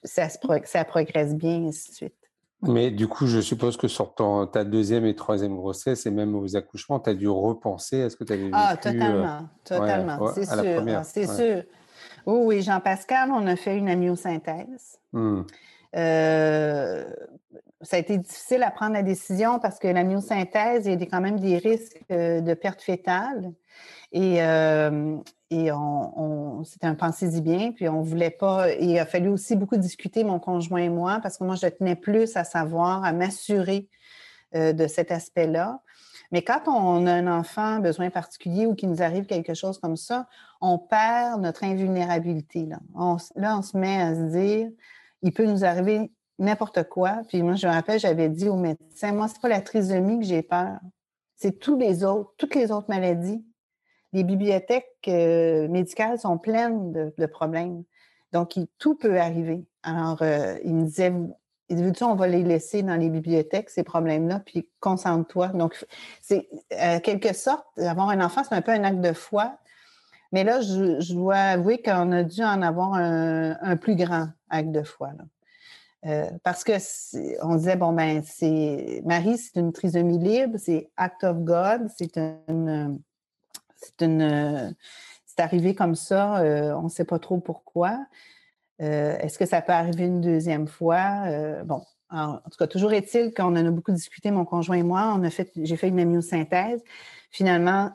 [0.03, 2.22] ça, ça, progresse bien, et ainsi de suite.
[2.63, 4.13] Mais du coup, je suppose que sur
[4.51, 8.15] ta deuxième et troisième grossesse et même aux accouchements, tu as dû repenser à ce
[8.15, 8.87] que tu avais ah, vécu.
[8.87, 11.01] Ah, totalement, totalement, c'est sûr.
[11.03, 11.63] C'est sûr.
[12.25, 14.97] Oui, oui, Jean-Pascal, on a fait une amyosynthèse.
[15.11, 15.41] Mmh.
[15.95, 17.03] Euh,
[17.81, 21.05] ça a été difficile à prendre la décision parce que la myosynthèse, il y a
[21.05, 23.51] quand même des risques euh, de perte fétale.
[24.11, 25.17] Et, euh,
[25.53, 25.71] et
[26.65, 28.73] c'était un pensée-y bien, puis on voulait pas.
[28.73, 31.95] il a fallu aussi beaucoup discuter, mon conjoint et moi, parce que moi, je tenais
[31.95, 33.87] plus à savoir, à m'assurer
[34.53, 35.81] de cet aspect-là.
[36.31, 39.95] Mais quand on a un enfant besoin particulier ou qu'il nous arrive quelque chose comme
[39.97, 40.27] ça,
[40.61, 42.65] on perd notre invulnérabilité.
[42.65, 44.69] Là on, là, on se met à se dire,
[45.21, 47.21] il peut nous arriver n'importe quoi.
[47.27, 50.25] Puis moi, je me rappelle, j'avais dit au médecin, moi, c'est pas la trisomie que
[50.25, 50.79] j'ai peur,
[51.35, 53.45] c'est tous les autres, toutes les autres maladies.
[54.13, 57.83] Les bibliothèques euh, médicales sont pleines de, problèmes.
[58.31, 59.65] Donc, tout peut arriver.
[59.81, 61.11] Alors, euh, il me disait,
[62.01, 65.47] on va les laisser dans les bibliothèques, ces problèmes-là, puis concentre-toi.
[65.49, 65.83] Donc,
[66.21, 66.47] c'est,
[66.79, 69.57] en quelque sorte, avoir un enfant, c'est un peu un acte de foi.
[70.31, 74.83] Mais là, je, dois avouer qu'on a dû en avoir un, plus grand acte de
[74.83, 75.11] foi.
[76.05, 76.73] Euh, parce que
[77.45, 82.17] on disait bon ben c'est Marie c'est une trisomie libre c'est act of God c'est
[82.17, 82.99] une
[83.83, 84.75] c'est une
[85.25, 88.05] c'est arrivé comme ça euh, on ne sait pas trop pourquoi.
[88.81, 91.25] Euh, est-ce que ça peut arriver une deuxième fois?
[91.65, 95.13] Bon en tout cas toujours est-il qu'on en a beaucoup discuté mon conjoint et moi.
[95.17, 96.83] On a fait j'ai fait une amyosynthèse.
[97.31, 97.91] Finalement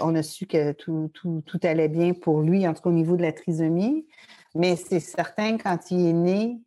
[0.00, 1.10] on a su que tout,
[1.62, 4.06] allait bien pour lui en tout cas au niveau de la trisomie.
[4.54, 6.60] Mais c'est certain, quand il est né,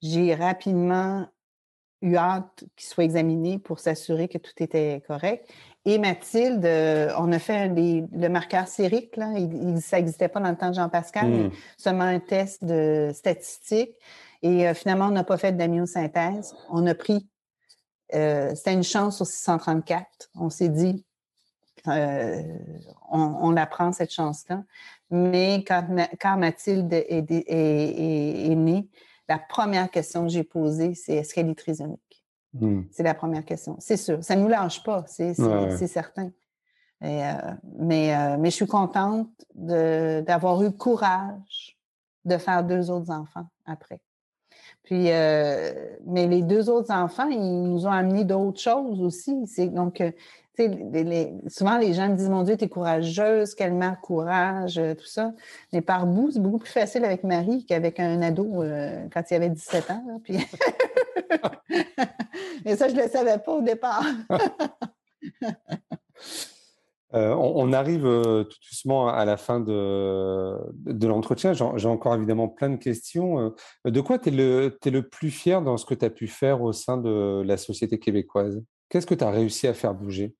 [0.00, 1.28] j'ai rapidement
[2.00, 5.48] eu hâte qu'il soit examiné pour s'assurer que tout était correct.
[5.84, 9.32] Et Mathilde, euh, on a fait le marqueur sérique, là.
[9.80, 11.52] ça n'existait pas dans le temps de Jean-Pascal, mais hmm.
[11.76, 13.90] seulement un test de statistique.
[14.42, 16.54] Et euh, finalement, on n'a pas fait d'amyosynthèse.
[16.70, 17.26] On a pris,
[18.14, 20.30] euh, c'était une chance sur 634.
[20.36, 21.04] On s'est dit,
[21.84, 22.78] on,
[23.10, 24.62] on la prend, cette chance-là.
[25.10, 25.84] Mais quand,
[26.20, 28.88] quand Mathilde est, est, née,
[29.28, 32.11] la première question que j'ai posée, c'est est-ce qu'elle est trisomique?
[32.54, 32.82] Hmm.
[32.90, 33.76] C'est la première question.
[33.78, 34.22] C'est sûr.
[34.22, 35.34] Ça ne nous lâche pas, c'est
[35.86, 36.30] certain.
[37.02, 37.34] Euh,
[37.78, 41.76] mais, euh, mais je suis contente d'avoir eu le courage
[42.24, 44.00] de faire deux autres enfants après.
[44.84, 49.36] Puis, euh, mais les deux autres enfants, ils nous ont amené d'autres choses aussi.
[49.46, 50.02] C'est donc,
[51.48, 55.06] souvent, les gens me disent Mon Dieu, tu es courageuse, quel mère courage, euh, tout
[55.06, 55.32] ça.
[55.72, 59.34] Mais par bout, c'est beaucoup plus facile avec Marie qu'avec un ado euh, quand il
[59.34, 60.20] avait 17 ans.
[60.22, 60.38] puis...
[62.64, 64.04] Mais ça, je ne le savais pas au départ.
[67.14, 71.52] Euh, on, arrive tout doucement à la fin de, l'entretien.
[71.52, 73.52] J'ai encore évidemment plein de questions.
[73.84, 76.72] de quoi tu es, le plus fier dans ce que tu as pu faire au
[76.72, 78.62] sein de la société québécoise?
[78.88, 80.34] Qu'est-ce que tu as réussi à faire bouger?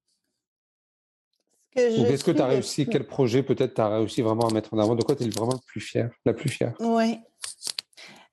[1.75, 4.79] Est-ce que tu as réussi, quel projet peut-être tu as réussi vraiment à mettre en
[4.79, 4.95] avant?
[4.95, 6.75] De quoi tu es vraiment le plus fier, la plus fière?
[6.81, 7.19] Oui.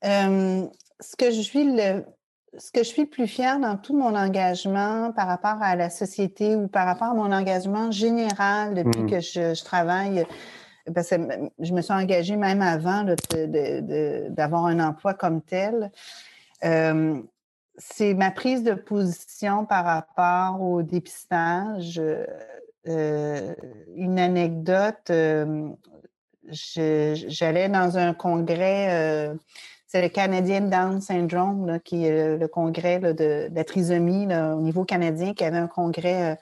[0.04, 2.04] ce, que je suis le,
[2.58, 5.90] ce que je suis le plus fière dans tout mon engagement par rapport à la
[5.90, 9.10] société ou par rapport à mon engagement général depuis mmh.
[9.10, 10.26] que je, travaille,
[10.94, 11.16] parce que
[11.60, 13.06] je me suis engagée même avant
[14.30, 15.92] d'avoir un emploi comme tel.
[16.62, 22.26] c'est ma prise de position par rapport au dépistage euh,
[22.90, 25.10] une anecdote.
[25.10, 25.70] Euh,
[26.52, 29.36] j'allais dans un congrès, euh,
[29.88, 35.34] c'est le Canadian Down Syndrome, qui est le, congrès de, la trisomie au niveau canadien,
[35.34, 36.38] qui avait un congrès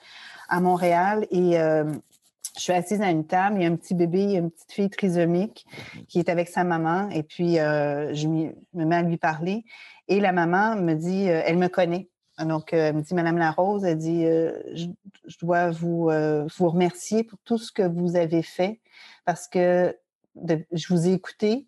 [0.48, 1.26] à Montréal.
[1.30, 4.72] Et je suis assise à une table, il y a un petit bébé, une petite
[4.72, 5.66] fille trisomique
[6.08, 7.08] qui est avec sa maman.
[7.10, 9.64] Et puis, je me mets à lui parler.
[10.08, 12.08] Et la maman me dit, elle me connaît.
[12.44, 16.68] Donc, euh, elle me dit, Madame Larose, elle dit, euh, je, dois vous, euh, vous
[16.68, 18.80] remercier pour tout ce que vous avez fait
[19.24, 19.96] parce que
[20.36, 21.66] je vous ai écouté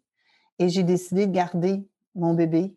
[0.58, 1.82] et j'ai décidé de garder
[2.14, 2.74] mon bébé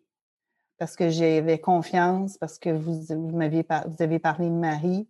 [0.78, 5.06] parce que j'avais confiance, parce que vous, vous m'aviez vous avez parlé de Marie.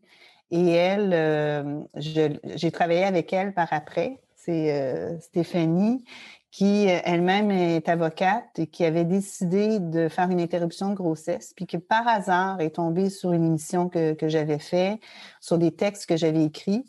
[0.51, 4.21] Et elle, j'ai travaillé avec elle par après.
[4.37, 6.05] C'est Stéphanie
[6.55, 11.53] qui euh, elle-même est avocate et qui avait décidé de faire une interruption de grossesse,
[11.53, 15.01] puis qui par hasard est tombée sur une émission que, que j'avais fait,
[15.41, 16.85] sur des textes que j'avais écrits,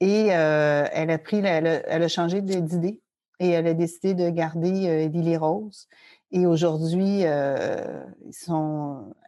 [0.00, 3.00] et euh, elle a pris, elle a, changé d'idée
[3.40, 5.88] et elle a décidé de garder euh, Lily Rose.
[6.30, 8.04] Et aujourd'hui, euh,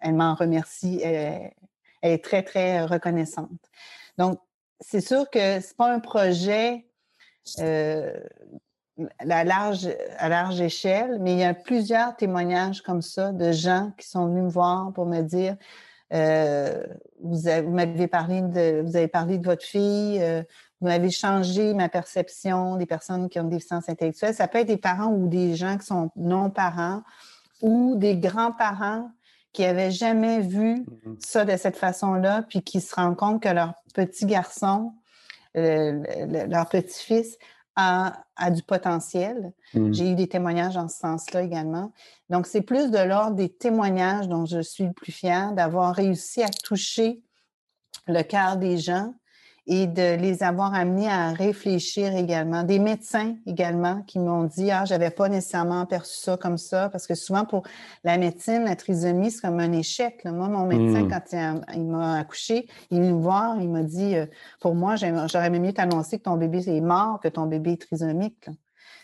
[0.03, 1.01] elle m'en remercie.
[1.03, 1.53] Elle,
[2.03, 3.49] est très, très reconnaissante.
[4.18, 4.39] Donc,
[4.80, 6.84] c'est sûr que c'est pas un projet
[9.18, 9.88] à, large,
[10.18, 14.26] à large échelle, mais il y a plusieurs témoignages comme ça de gens qui sont
[14.26, 15.57] venus me voir pour me dire
[16.12, 16.84] euh,
[17.20, 20.42] vous, m'avez parlé de vous avez parlé de votre fille, euh,
[20.80, 24.34] vous m'avez changé ma perception des personnes qui ont des déficience intellectuelle.
[24.34, 27.03] Ça peut être des parents ou des gens qui sont non-parents
[27.61, 29.11] ou des grands-parents
[29.53, 31.16] qui n'avaient jamais vu mm-hmm.
[31.18, 34.92] ça de cette façon-là, puis qui se rendent compte que leur petit garçon,
[35.57, 36.03] euh,
[36.49, 37.38] leur petit-fils,
[37.79, 39.53] a, du potentiel.
[39.72, 39.93] Mm.
[39.93, 41.93] J'ai eu des témoignages en ce sens-là également.
[42.29, 46.43] Donc, c'est plus de l'ordre des témoignages dont je suis le plus fière, d'avoir réussi
[46.43, 47.22] à toucher
[48.07, 49.14] le cœur des gens
[49.69, 52.62] et de les avoir amenés à réfléchir également.
[52.62, 57.07] Des médecins également qui m'ont dit Ah, j'avais pas nécessairement perçu ça comme ça, parce
[57.07, 57.64] que souvent pour
[58.03, 60.25] la médecine, la trisomie, c'est comme un échec.
[60.25, 61.11] Moi, mon médecin, hmm.
[61.11, 64.25] quand il, m'a accouché, il est venu me voir, il m'a dit euh,
[64.61, 68.49] Pour moi, j'aurais mieux t'annoncer que ton bébé est mort que ton bébé est trisomique.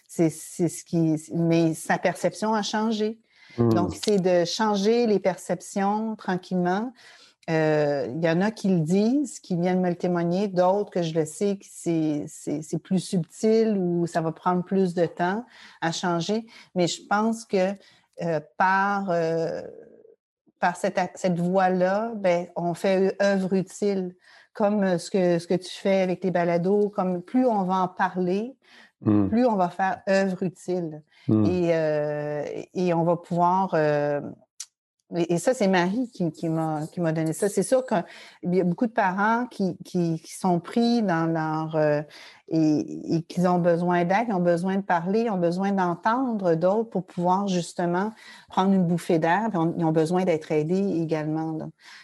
[0.08, 1.16] C'est ce qui.
[1.34, 3.18] Mais sa perception a changé.
[3.58, 3.68] Hmm.
[3.68, 6.92] Donc, c'est de changer les perceptions tranquillement.
[7.50, 11.02] Euh, il y en a qui le disent, qui viennent me le témoigner, d'autres que
[11.02, 15.44] je le sais que c'est plus subtil ou ça va prendre plus de temps
[15.80, 16.46] à changer.
[16.74, 17.72] Mais je pense que
[18.22, 19.62] euh, par, euh,
[20.58, 24.16] par cette, cette voie-là, ben, on fait œuvre utile,
[24.54, 27.88] comme ce que, ce que tu fais avec tes balados, comme plus on va en
[27.88, 28.56] parler,
[29.02, 29.28] mmh.
[29.28, 31.02] plus on va faire œuvre utile.
[31.28, 31.44] Mmh.
[31.46, 33.74] Et, et, on va pouvoir
[35.14, 37.48] et, ça, c'est Marie qui, m'a donné ça.
[37.48, 39.76] C'est sûr qu'il y a beaucoup de parents qui,
[40.26, 41.76] sont pris dans leur...
[41.76, 42.02] Euh,
[42.48, 47.06] et, et qui ont besoin d'aide, ont besoin de parler, ont besoin d'entendre d'autres pour
[47.06, 48.12] pouvoir justement
[48.48, 49.48] prendre une bouffée d'air.
[49.52, 51.58] Ils ont besoin d'être aidés également.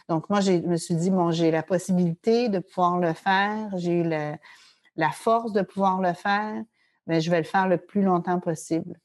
[0.09, 3.69] Donc, moi, je me suis dit, bon, j'ai la possibilité de pouvoir le faire.
[3.77, 6.63] J'ai eu la force de pouvoir le faire.
[7.07, 8.99] Mais je vais le faire le plus longtemps possible.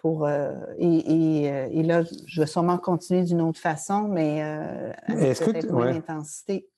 [0.00, 5.38] Pour, euh, euh, et, là, je vais sûrement continuer d'une autre façon, mais euh, avec
[5.38, 6.70] peut-être moins d'intensité.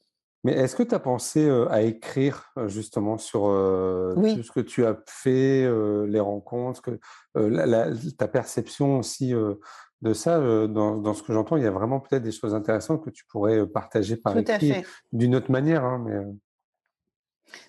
[0.42, 4.96] Mais est-ce que tu as pensé à écrire justement sur tout ce que tu as
[5.06, 5.70] fait,
[6.08, 11.70] les rencontres, que, ta perception aussi de ça dans, ce que j'entends, il y a
[11.70, 15.84] vraiment peut-être des choses intéressantes que tu pourrais partager par écrit d'une autre manière.
[15.84, 16.24] Hein, mais,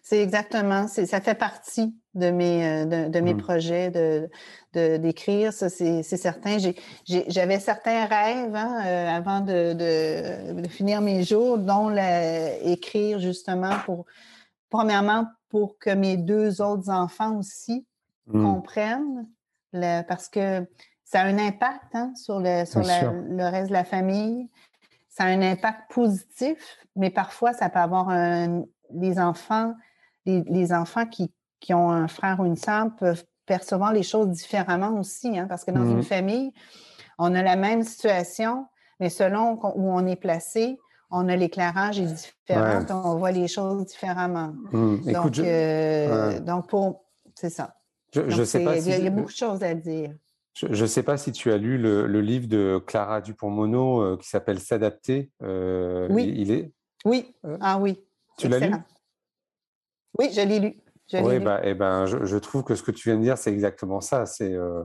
[0.01, 3.37] c'est exactement, ça fait partie de mes, euh, de, mes mmh.
[3.37, 6.57] projets de, d'écrire, ça c'est, certain.
[7.05, 11.95] j'avais certains rêves hein, euh, avant de, finir mes jours, dont
[12.63, 14.05] écrire justement pour,
[14.69, 17.85] premièrement, pour que mes deux autres enfants aussi
[18.27, 18.43] mmh.
[18.43, 19.27] comprennent,
[20.07, 20.65] parce que
[21.03, 24.49] ça a un impact hein, sur, le, sur le reste de la famille.
[25.09, 26.57] Ça a un impact positif,
[26.95, 28.63] mais parfois ça peut avoir un,
[28.95, 29.75] les enfants,
[30.25, 31.31] les, enfants qui,
[31.73, 35.71] ont un frère ou une sœur peuvent percevoir les choses différemment aussi, hein, parce que
[35.71, 36.53] dans une mmh famille,
[37.17, 38.67] on a la même situation,
[38.99, 40.77] mais selon où on est placé,
[41.11, 44.53] on a l'éclairage est différent, on voit les choses différemment.
[44.71, 45.11] Mmh.
[45.11, 47.75] donc, euh, donc, pour, c'est ça.
[48.13, 50.11] Je, sais pas il, y a, beaucoup de choses à dire.
[50.55, 54.27] Je ne sais pas si tu as lu le, livre de Clara Dupont-Mono euh, qui
[54.27, 55.31] s'appelle S'adapter.
[55.41, 56.31] Euh, oui.
[56.35, 56.71] Il, est.
[57.05, 57.33] Oui.
[57.59, 57.99] ah oui.
[58.37, 58.73] Tu l'as lu?
[60.19, 60.77] Oui, je l'ai lu.
[61.13, 64.01] oui, bah, eh ben, je, trouve que ce que tu viens de dire, c'est exactement
[64.01, 64.25] ça.
[64.25, 64.83] C'est, euh,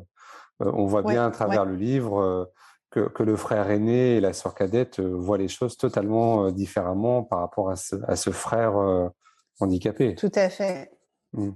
[0.62, 2.44] euh, on voit bien à travers le livre euh,
[2.90, 7.70] que, le frère aîné et la sœur cadette voient les choses totalement différemment par rapport
[7.70, 8.74] à ce, frère
[9.60, 10.14] handicapé.
[10.14, 10.90] Tout à fait.
[11.32, 11.50] Mmh.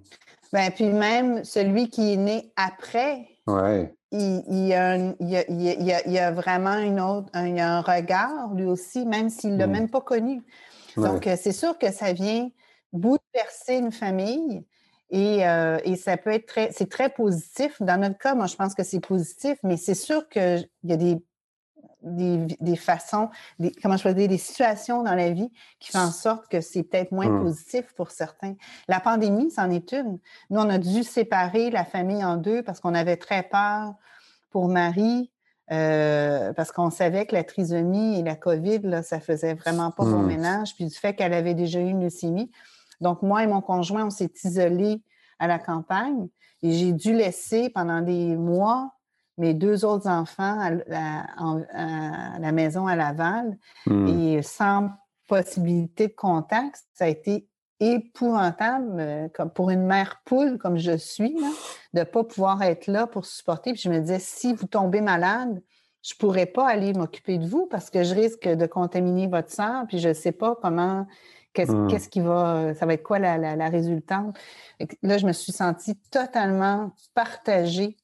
[0.53, 3.95] Ben, puis même celui qui est né après, ouais.
[4.11, 9.07] il, il, y a il, y a, vraiment une autre, un, un regard lui aussi,
[9.07, 9.73] même s'il ne l'a mmh.
[9.73, 10.43] même pas connu.
[10.97, 12.49] Donc, c'est sûr que ça vient
[12.93, 14.65] bouleverser une famille.
[15.11, 17.83] Et, euh, et, ça peut être très, c'est très positif.
[17.83, 20.97] Dans notre cas, moi, je pense que c'est positif, mais c'est sûr qu'il y a
[20.97, 21.23] des,
[22.01, 23.29] des, des façons,
[23.59, 26.63] des, comment je peux dire, des situations dans la vie qui font en sorte que
[26.63, 27.43] c'est peut-être moins mmh.
[27.43, 28.55] positif pour certains.
[28.89, 30.19] La pandémie, c'en est une.
[30.49, 33.95] Nous, on a dû séparer la famille en deux parce qu'on avait très peur
[34.51, 35.31] pour Marie
[35.71, 40.05] euh, parce qu'on savait que la trisomie et la COVID, là, ça faisait vraiment pas
[40.05, 40.27] bon mmh.
[40.27, 42.51] ménage, puis du fait qu'elle avait déjà eu une leucémie.
[43.01, 45.03] Donc, moi et mon conjoint, on s'est isolés
[45.39, 46.29] à la campagne
[46.63, 48.93] et j'ai dû laisser pendant des mois
[49.39, 53.57] mes deux autres enfants à, la maison à Laval
[53.87, 54.07] mmh.
[54.09, 54.91] et sans
[55.27, 56.83] possibilité de contact.
[56.93, 57.49] Ça a été
[57.83, 61.35] épouvantable euh, comme pour une mère poule comme je suis,
[61.93, 63.73] de ne pas pouvoir être là pour supporter.
[63.73, 65.61] Puis je me disais, si vous tombez malade,
[66.03, 69.51] je ne pourrais pas aller m'occuper de vous parce que je risque de contaminer votre
[69.51, 71.07] sang, puis je ne sais pas comment,
[71.57, 71.89] hmm.
[71.89, 74.37] qu'est-ce qui va, ça va être quoi la, la, résultante.
[75.03, 77.97] là, je me suis sentie totalement partagée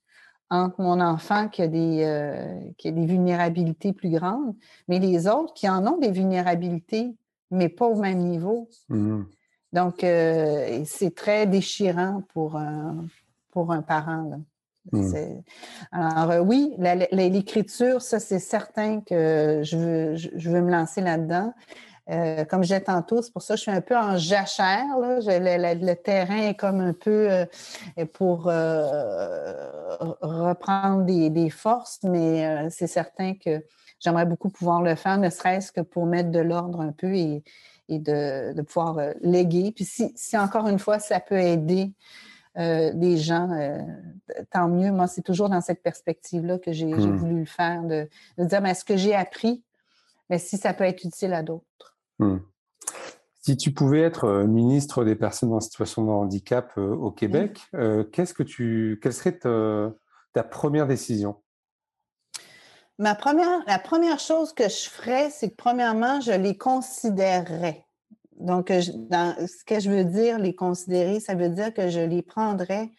[0.51, 4.55] entre mon enfant qui a des, euh, qui a des vulnérabilités plus grandes,
[4.87, 7.15] mais les autres qui en ont des vulnérabilités,
[7.51, 8.69] mais pas au même niveau.
[8.89, 9.25] Hmm.
[9.73, 13.07] Donc, euh, c'est très déchirant pour un,
[13.51, 14.41] pour un parent.
[14.91, 15.13] Hmm.
[15.93, 16.75] Alors, euh, oui,
[17.13, 21.53] l'écriture, ça, c'est certain que je veux, je veux me lancer là-dedans.
[22.11, 24.87] Euh, comme disais tantôt, c'est pour ça que je suis un peu en jachère.
[24.97, 27.29] le, terrain est comme un peu
[28.15, 28.45] pour
[30.23, 33.63] reprendre des, forces, mais c'est certain que
[34.01, 37.43] j'aimerais beaucoup pouvoir le faire, ne serait-ce que pour mettre de l'ordre un peu et,
[37.89, 39.73] et de, pouvoir euh, léguer.
[39.73, 41.93] Puis si, encore une fois, ça peut aider
[42.59, 43.79] euh, des gens, euh,
[44.51, 44.91] tant mieux.
[44.91, 47.17] Moi, c'est toujours dans cette perspective-là que j'ai hmm.
[47.17, 48.09] voulu le faire, de,
[48.39, 49.63] dire, mais ce que j'ai appris,
[50.31, 51.97] mais si ça peut être utile à d'autres.
[52.19, 52.39] Hmm.
[53.41, 57.59] Si tu pouvais être ministre des personnes en situation de handicap au Québec,
[58.13, 61.37] qu'est-ce que tu, quelle serait ta première décision?
[62.99, 67.85] Ma première, la première chose que je ferais, c'est que premièrement, je les considérerais.
[68.39, 68.73] Donc,
[69.11, 72.91] dans, ce que je veux dire, les considérer, ça veut dire que je les prendrais.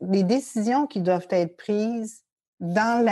[0.00, 2.22] les décisions qui doivent être prises
[2.60, 3.04] dans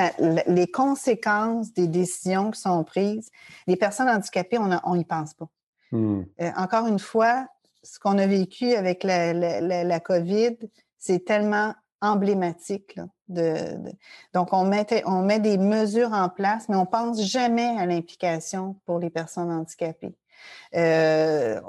[0.46, 3.30] les conséquences des décisions qui sont prises,
[3.66, 5.48] les personnes handicapées, on n'y pense pas.
[5.90, 6.22] Hmm.
[6.40, 7.46] Euh, encore une fois,
[7.82, 10.56] ce qu'on a vécu avec la, la COVID,
[10.98, 12.98] c'est tellement emblématique.
[13.28, 18.76] donc, on met, on met des mesures en place, mais on pense jamais à l'implication
[18.86, 20.14] pour les personnes handicapées.
[20.74, 21.60] Euh,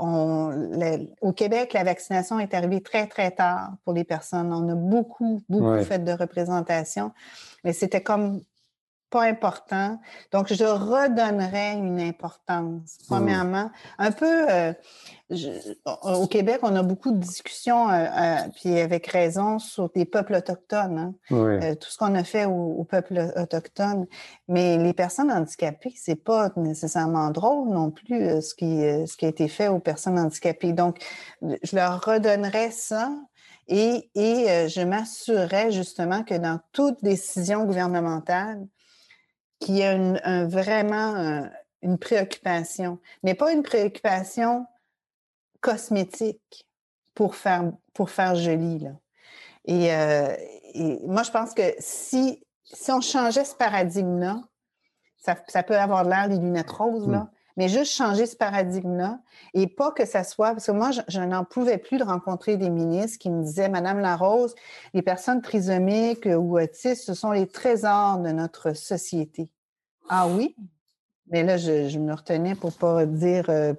[1.22, 4.54] au Québec, la vaccination est arrivée très, très tard pour les personnes.
[4.54, 7.12] On a beaucoup, beaucoup fait de représentation,
[7.64, 8.42] mais c'était comme
[9.10, 10.00] pas important.
[10.32, 12.98] Donc, je redonnerais une importance.
[13.00, 13.06] Mmh.
[13.08, 14.74] Premièrement, un peu, euh,
[16.04, 20.36] au Québec, on a beaucoup de discussions, euh, euh, puis avec raison, sur des peuples
[20.36, 21.16] autochtones.
[21.32, 21.76] Hein.
[21.76, 24.08] tout ce qu'on a fait aux, peuples autochtones.
[24.48, 29.30] Mais les personnes handicapées, c'est pas nécessairement drôle non plus ce qui, ce qui a
[29.30, 30.74] été fait aux personnes handicapées.
[30.74, 30.98] Donc,
[31.42, 33.12] je leur redonnerais ça.
[33.72, 38.66] Et, et je m'assurerais justement que dans toute décision gouvernementale,
[39.60, 41.50] qu'il y a vraiment
[41.82, 44.66] une préoccupation, mais pas une préoccupation
[45.62, 46.66] cosmétique
[47.14, 48.80] pour faire, pour faire joli.
[48.80, 48.92] Là.
[49.66, 50.36] Et, euh,
[51.04, 54.42] moi, je pense que si, si on changeait ce paradigme-là,
[55.18, 57.32] ça, peut avoir l'air des lunettes roses, là, mmh.
[57.58, 59.20] Mais juste changer ce paradigme-là
[59.54, 62.70] et pas que ça soit, parce que moi, je, n'en pouvais plus de rencontrer des
[62.70, 64.56] ministres qui me disaient, Madame Larose,
[64.94, 69.50] les personnes trisomiques ou autistes, ce sont les trésors de notre société.
[70.10, 70.56] Ah oui?
[71.30, 73.74] Mais là, je, me retenais pour pas dire euh,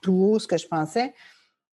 [0.00, 1.14] tout haut ce que je pensais.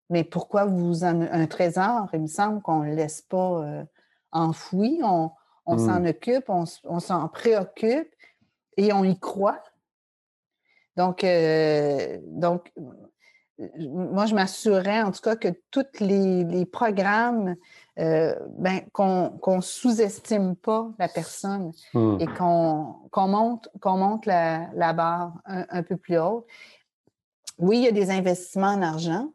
[0.08, 2.08] Mais pourquoi vous en, un trésor?
[2.12, 3.84] Il me semble qu'on ne le laisse pas euh,
[4.32, 5.30] enfoui, on,
[5.66, 6.06] s'en mmh.
[6.06, 8.12] occupe, on, s'en préoccupe
[8.76, 9.62] et on y croit.
[10.96, 12.72] Donc, euh, donc
[13.78, 17.56] moi, je m'assurerais en tout cas que tous les, programmes,
[17.98, 22.16] euh, ben, qu'on ne sous-estime pas la personne mmh.
[22.20, 26.46] et qu'on monte, qu'on monte la, barre un, peu plus haut.
[27.58, 29.32] Oui, il y a des investissements en argent,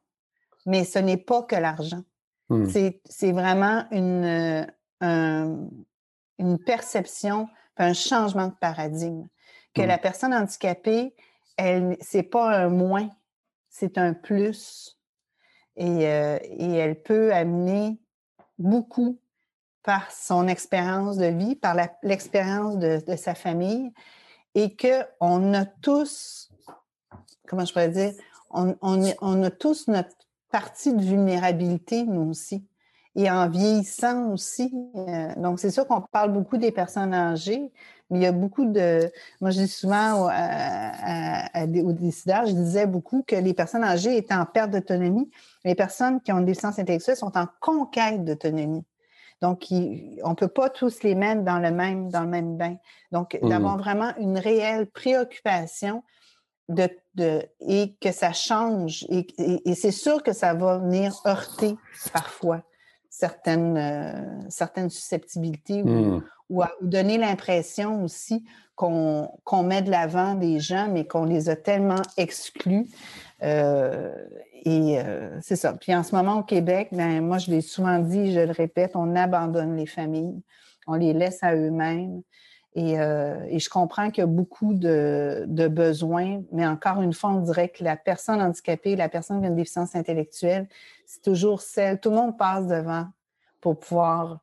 [0.65, 2.01] mais ce n'est pas que l'argent.
[2.49, 2.65] Mmh.
[3.05, 4.67] C'est vraiment une,
[5.01, 7.47] une perception,
[7.77, 9.27] un changement de paradigme.
[9.75, 9.87] Que mmh.
[9.87, 11.13] la personne handicapée,
[11.57, 13.09] elle, c'est pas un moins
[13.75, 14.97] c'est un plus
[15.75, 17.99] et, euh, et, elle peut amener
[18.57, 19.19] beaucoup
[19.83, 23.91] par son expérience de vie, par l'expérience de, sa famille
[24.55, 26.49] et qu'on a tous,
[27.45, 28.13] comment je pourrais dire,
[28.49, 30.15] on, a tous notre
[30.49, 32.65] partie de vulnérabilité, nous aussi.
[33.17, 34.73] Et en vieillissant aussi.
[34.95, 37.71] Euh, donc, c'est sûr qu'on parle beaucoup des personnes âgées,
[38.09, 39.11] mais il y a beaucoup de.
[39.41, 44.45] Moi, je dis souvent aux décideurs, je disais beaucoup que les personnes âgées étaient en
[44.45, 45.29] perte d'autonomie.
[45.63, 48.85] Les personnes qui ont une déficience intellectuelle sont en conquête d'autonomie.
[49.41, 52.77] Donc, on ne peut pas tous les mettre dans le même, dans le même bain.
[53.11, 53.49] Donc, mmh.
[53.49, 56.03] d'avoir vraiment une réelle préoccupation
[56.69, 59.05] de, de, et que ça change.
[59.09, 59.27] Et,
[59.69, 61.75] et, c'est sûr que ça va venir heurter
[62.13, 62.63] parfois
[63.09, 68.43] certaines, euh, certaines susceptibilités ou, ou, donner l'impression aussi
[68.75, 72.87] qu'on met de l'avant des gens, mais qu'on les a tellement exclus.
[73.43, 74.13] Euh,
[74.65, 75.73] et euh, c'est ça.
[75.73, 78.91] Puis en ce moment au Québec, ben, moi je l'ai souvent dit, je le répète,
[78.95, 80.41] on abandonne les familles,
[80.87, 82.21] on les laisse à eux-mêmes.
[82.77, 87.69] Et, je comprends qu'il y a beaucoup de, besoins, mais encore une fois, on dirait
[87.69, 90.67] que la personne handicapée, la personne qui a une déficience intellectuelle,
[91.05, 93.05] c'est toujours celle, tout le monde passe devant
[93.61, 94.39] pour pouvoir,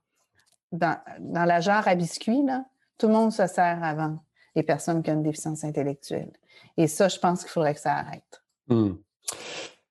[0.73, 2.65] dans, la jarre à biscuits, là,
[2.99, 4.19] tout le monde se sert avant
[4.57, 6.33] les personnes qui ont une déficience intellectuelle.
[6.77, 8.43] Et ça, je pense qu'il faudrait que ça arrête.
[8.69, 8.95] Hmm.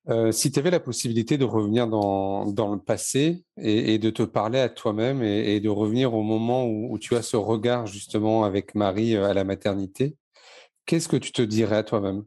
[0.10, 4.60] Euh, si tu avais la possibilité de revenir dans, le passé et, de te parler
[4.60, 9.16] à toi-même et, de revenir au moment où, tu as ce regard justement avec Marie
[9.16, 10.16] euh, à la maternité,
[10.86, 12.24] qu'est-ce que tu te dirais à toi-même?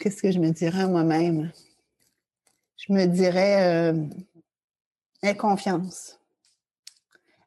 [0.00, 1.52] Qu'est-ce que je me dirais à moi-même?
[2.76, 4.06] Je me dirais euh,
[5.22, 6.18] aie confiance.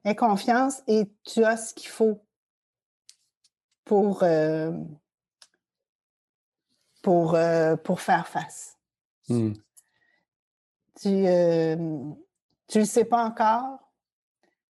[0.05, 2.21] Aie confiance et tu as ce qu'il faut
[3.85, 4.23] pour
[7.03, 8.79] pour, euh, pour faire face.
[9.29, 9.53] Mmh.
[10.99, 12.13] Tu ne euh,
[12.73, 13.91] le sais pas encore,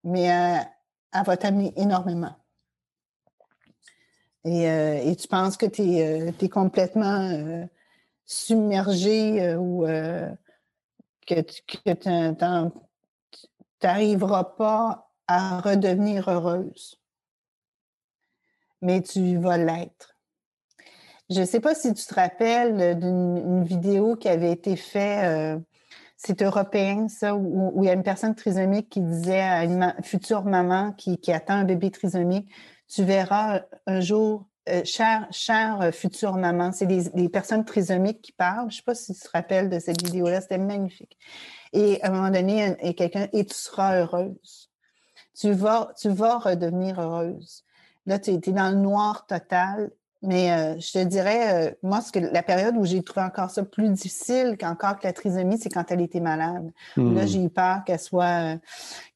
[0.03, 0.59] mais euh,
[1.13, 2.35] elle va t'amener énormément.
[4.45, 7.65] Et, et, tu penses que tu es, complètement
[8.25, 9.85] submergé ou
[11.25, 11.63] que tu
[13.87, 17.01] n'arriveras pas à redevenir heureuse.
[18.81, 20.17] Mais tu vas l'être.
[21.31, 25.59] Je ne sais pas si tu te rappelles d'une vidéo qui avait été faite, euh,
[26.17, 30.45] c'est européen ça, où, il y a une personne trisomique qui disait à une future
[30.45, 32.53] maman qui, attend un bébé trisomique,
[32.89, 38.71] tu verras un jour, euh, chère, euh, future maman, c'est des, personnes trisomiques qui parlent.
[38.71, 41.19] Je ne sais pas si tu te rappelles de cette vidéo-là, c'était magnifique.
[41.73, 44.71] Et à un moment donné, il y a quelqu'un, et tu seras heureuse.
[45.35, 47.65] Tu vas, tu vas redevenir heureuse.
[48.07, 49.91] Là, tu es dans le noir total
[50.23, 53.51] mais euh, je te dirais, euh, moi, ce que, la période où j'ai trouvé encore
[53.51, 56.71] ça plus difficile qu'encore que la trisomie, c'est quand elle était malade.
[56.97, 57.27] Là, mmh.
[57.27, 58.57] j'ai eu peur qu'elle soit,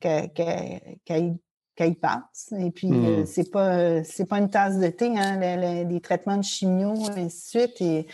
[0.01, 1.37] qu'elle
[1.85, 2.53] y passe.
[2.59, 3.27] Et puis, euh, mmh.
[3.27, 5.39] c'est pas, c'est pas une tasse de thé, hein,
[5.85, 7.81] les, traitements de chimio, ainsi de suite.
[7.81, 8.07] Et,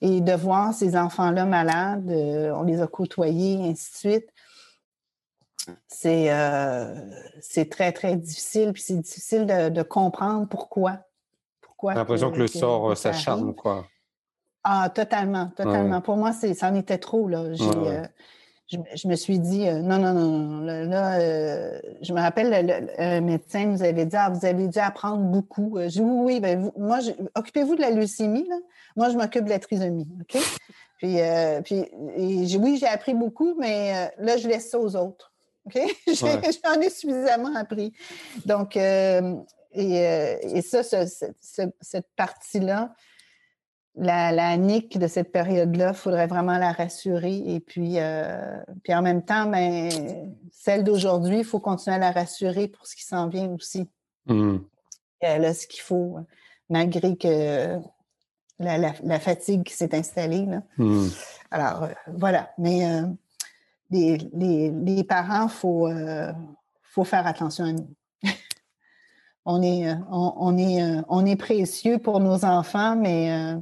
[0.00, 4.28] et de voir ces enfants-là malades, on les a côtoyés, ainsi de suite.
[5.88, 6.30] C'est,
[7.40, 8.72] c'est très, très difficile.
[8.72, 10.98] Puis c'est difficile de, de comprendre pourquoi.
[11.92, 13.86] J'ai l'impression que, le sort euh, s'acharne, quoi.
[14.62, 16.00] Ah, totalement, totalement.
[16.00, 17.40] Pour moi, ça en était trop, là.
[17.40, 18.02] Euh,
[18.68, 21.18] je, me suis dit, euh, non, non, non, là,
[22.00, 22.66] je me rappelle,
[22.98, 25.78] le, médecin nous avait dit, ah, vous avez dû apprendre beaucoup.
[25.78, 26.98] Je dis, oui, oui, ben, moi,
[27.34, 28.56] occupez-vous de la leucémie, là.
[28.96, 30.40] Moi, je m'occupe de la trisomie, OK?
[30.98, 31.18] Puis,
[31.64, 35.34] puis oui, j'ai appris beaucoup, mais là, je laisse ça aux autres.
[35.66, 35.78] OK?
[36.06, 37.92] J'en ai suffisamment appris.
[38.46, 39.36] Donc, euh,
[39.72, 42.94] et, ça, cette partie-là,
[43.96, 47.36] la, la Nick de cette période-là, il faudrait vraiment la rassurer.
[47.46, 49.90] Et puis, euh, puis en même temps, ben,
[50.50, 53.88] celle d'aujourd'hui, il faut continuer à la rassurer pour ce qui s'en vient aussi.
[54.26, 54.58] Mmh.
[55.20, 56.18] Elle a ce qu'il faut,
[56.68, 57.78] malgré que
[58.58, 60.46] la, fatigue qui s'est installée.
[60.76, 61.08] Mmh.
[61.50, 62.50] Alors, euh, voilà.
[62.58, 63.02] Mais
[63.90, 64.18] les,
[64.72, 65.88] les, parents, il faut,
[66.82, 67.88] faut faire attention à nous
[69.44, 73.56] on est, euh, on, est, euh, on est précieux pour nos enfants, mais euh,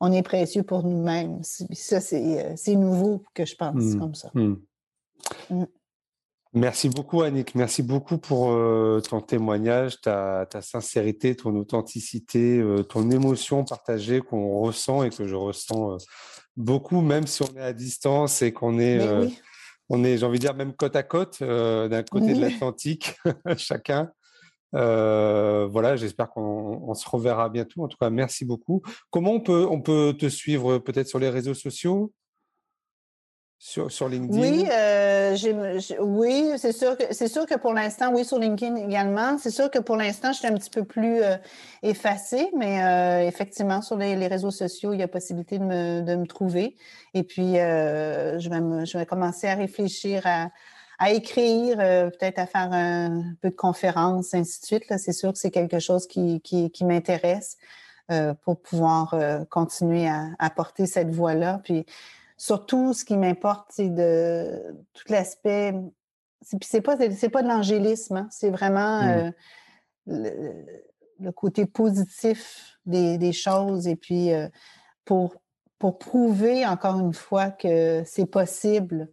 [0.00, 1.42] on est précieux pour nous-mêmes.
[1.42, 3.98] Ça, c'est nouveau que je pense mmh.
[3.98, 4.30] comme ça.
[4.34, 4.54] Mmh.
[5.50, 5.64] Mmh.
[6.56, 7.54] Merci beaucoup, Annick.
[7.56, 8.56] Merci beaucoup pour
[9.02, 15.96] ton témoignage, ta, sincérité, ton authenticité, ton émotion partagée qu'on ressent et que je ressens
[16.56, 19.00] beaucoup, même si on est à distance et qu'on est,
[19.88, 23.16] on est, j'ai envie de dire, même côte à côte, d'un côté de l'Atlantique,
[23.56, 24.12] chacun.
[24.74, 27.84] Euh, voilà, j'espère qu'on se reverra bientôt.
[27.84, 28.82] En tout cas, merci beaucoup.
[29.10, 32.12] Comment on peut, on peut te suivre peut-être sur les réseaux sociaux?
[33.56, 34.38] Sur, sur, LinkedIn?
[34.38, 35.34] Oui, euh,
[36.00, 39.38] oui c'est sûr, que, sûr que pour l'instant, oui, sur LinkedIn également.
[39.38, 41.36] C'est sûr que pour l'instant, je suis un petit peu plus euh,
[41.82, 46.26] effacée, mais effectivement, sur les, réseaux sociaux, il y a possibilité de me, de me
[46.26, 46.76] trouver.
[47.14, 50.50] Et puis, je, vais je vais commencer à réfléchir à,
[50.98, 54.98] à écrire, euh, peut-être à faire un peu de conférences, ainsi de suite.
[54.98, 57.56] C'est sûr que c'est quelque chose qui, qui, m'intéresse
[58.10, 61.60] euh, pour pouvoir euh, continuer à, à, porter cette voix-là.
[61.64, 61.84] Puis
[62.36, 64.62] surtout, ce qui m'importe, c'est de
[64.92, 65.74] tout l'aspect.
[66.42, 68.28] C'est pas, c'est pas de l'angélisme, hein.
[68.30, 69.32] c'est vraiment mmh.
[70.08, 73.88] le, côté positif des, des choses.
[73.88, 74.30] Et puis
[75.06, 75.36] pour,
[75.78, 79.08] pour prouver encore une fois que c'est possible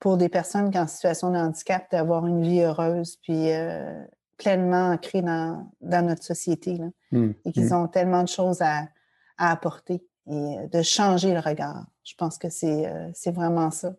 [0.00, 4.04] pour des personnes qui sont en situation de handicap d'avoir une vie heureuse puis euh,
[4.36, 6.76] pleinement ancrée dans, dans notre société.
[6.76, 7.72] Là, mmh, et qu'ils mmh.
[7.72, 8.88] ont tellement de choses à,
[9.36, 11.86] à, apporter et de changer le regard.
[12.04, 13.94] Je pense que c'est, euh, c'est vraiment ça.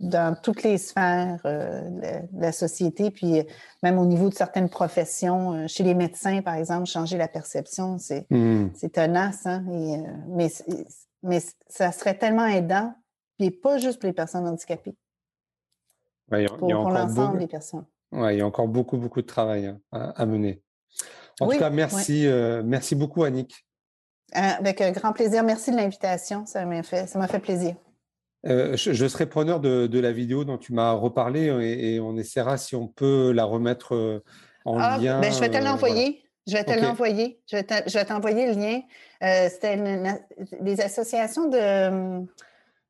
[0.00, 3.42] dans toutes les sphères de, la société, puis
[3.82, 5.66] même au niveau de certaines professions.
[5.68, 8.68] chez les médecins, par exemple, changer la perception, c'est mmh.
[8.92, 9.46] tenace.
[9.46, 9.64] Hein,
[10.28, 10.50] mais,
[11.22, 12.92] mais ça serait tellement aidant,
[13.38, 14.96] puis pas juste pour les personnes handicapées.
[16.58, 17.84] Pour, l'ensemble des personnes.
[18.10, 20.62] Ouais, il y a encore beaucoup, beaucoup de travail hein, à, mener.
[21.40, 22.28] En tout cas, merci,
[22.64, 23.66] merci beaucoup, Annick.
[24.32, 25.42] Avec grand plaisir.
[25.44, 26.46] Merci de l'invitation.
[26.46, 27.74] Ça m'a fait, ça m'a fait plaisir.
[28.46, 32.74] Euh, je, serai preneur de, la vidéo dont tu m'as reparlé et, on essaiera si
[32.74, 34.24] on peut la remettre euh,
[34.64, 35.20] en ah, lien.
[35.20, 36.24] Ben, je vais te euh, l'envoyer.
[36.48, 37.40] Je vais te l'envoyer.
[37.46, 38.80] Je vais t'envoyer le lien.
[39.48, 39.78] C'était
[40.60, 42.26] des associations de,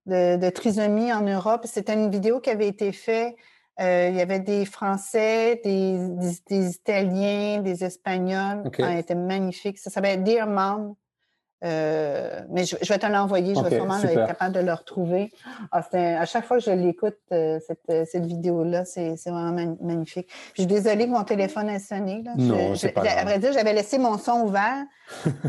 [0.06, 1.62] de, trisomie en Europe.
[1.64, 3.34] C'était une vidéo qui avait été faite.
[3.78, 5.98] il y avait des Français, des,
[6.48, 8.62] des, Italiens, des Espagnols.
[8.66, 8.82] Okay.
[8.82, 9.78] Ah, était magnifique.
[9.78, 10.94] Ça s'appelle Dear Mom.
[11.64, 15.30] Euh, mais je, vais te l'envoyer, je vais sûrement être capable de le retrouver.
[15.70, 20.28] Ah, à chaque fois que je l'écoute, euh, cette, euh, cette vidéo-là, c'est vraiment magnifique.
[20.54, 22.22] je suis désolée que mon téléphone ait sonné.
[22.24, 22.32] Là.
[22.36, 24.84] Non, c'est pas À vrai dire, j'avais laissé mon son ouvert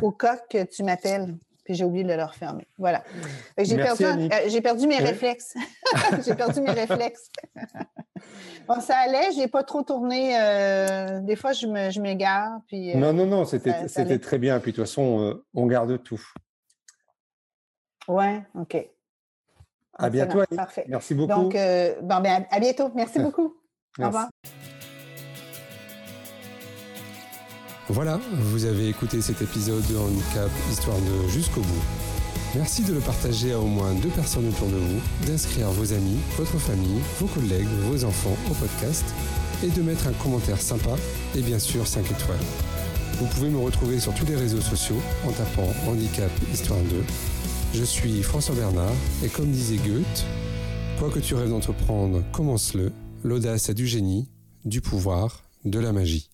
[0.01, 2.68] au cas que tu m'appelles puis j'ai oublié de le refermer.
[2.77, 3.03] Voilà.
[3.57, 5.56] J'ai perdu, euh, perdu, mes réflexes.
[6.26, 7.30] j'ai perdu mes réflexes.
[8.68, 10.38] bon, ça allait, j'ai pas trop tourné.
[10.40, 12.60] Euh, des fois, je m'égare.
[12.68, 12.91] puis.
[12.91, 14.60] Euh, non, non, non, c'était très bien.
[14.60, 16.22] Puis de toute façon, on garde tout.
[18.07, 18.76] Ouais, OK.
[19.98, 20.44] À bientôt.
[20.56, 20.85] Parfait.
[20.90, 21.34] Merci beaucoup.
[21.34, 22.91] Donc, bon, ben, à, bientôt.
[22.94, 23.56] Merci beaucoup.
[23.99, 24.27] Au revoir.
[27.93, 31.83] Voilà, vous avez écouté cet épisode de Handicap Histoire de jusqu'au bout.
[32.55, 36.17] Merci de le partager à au moins deux personnes autour de vous, d'inscrire vos amis,
[36.35, 39.05] votre famille, vos collègues, vos enfants au podcast
[39.63, 40.95] et de mettre un commentaire sympa
[41.35, 42.39] et bien sûr 5 étoiles.
[43.19, 47.03] Vous pouvez me retrouver sur tous les réseaux sociaux en tapant Handicap Histoire 2.
[47.75, 50.25] Je suis François Bernard et comme disait Goethe,
[50.97, 52.91] quoi que tu rêves d'entreprendre, commence-le.
[53.23, 54.31] L'audace a du génie,
[54.65, 56.31] du pouvoir, de la magie.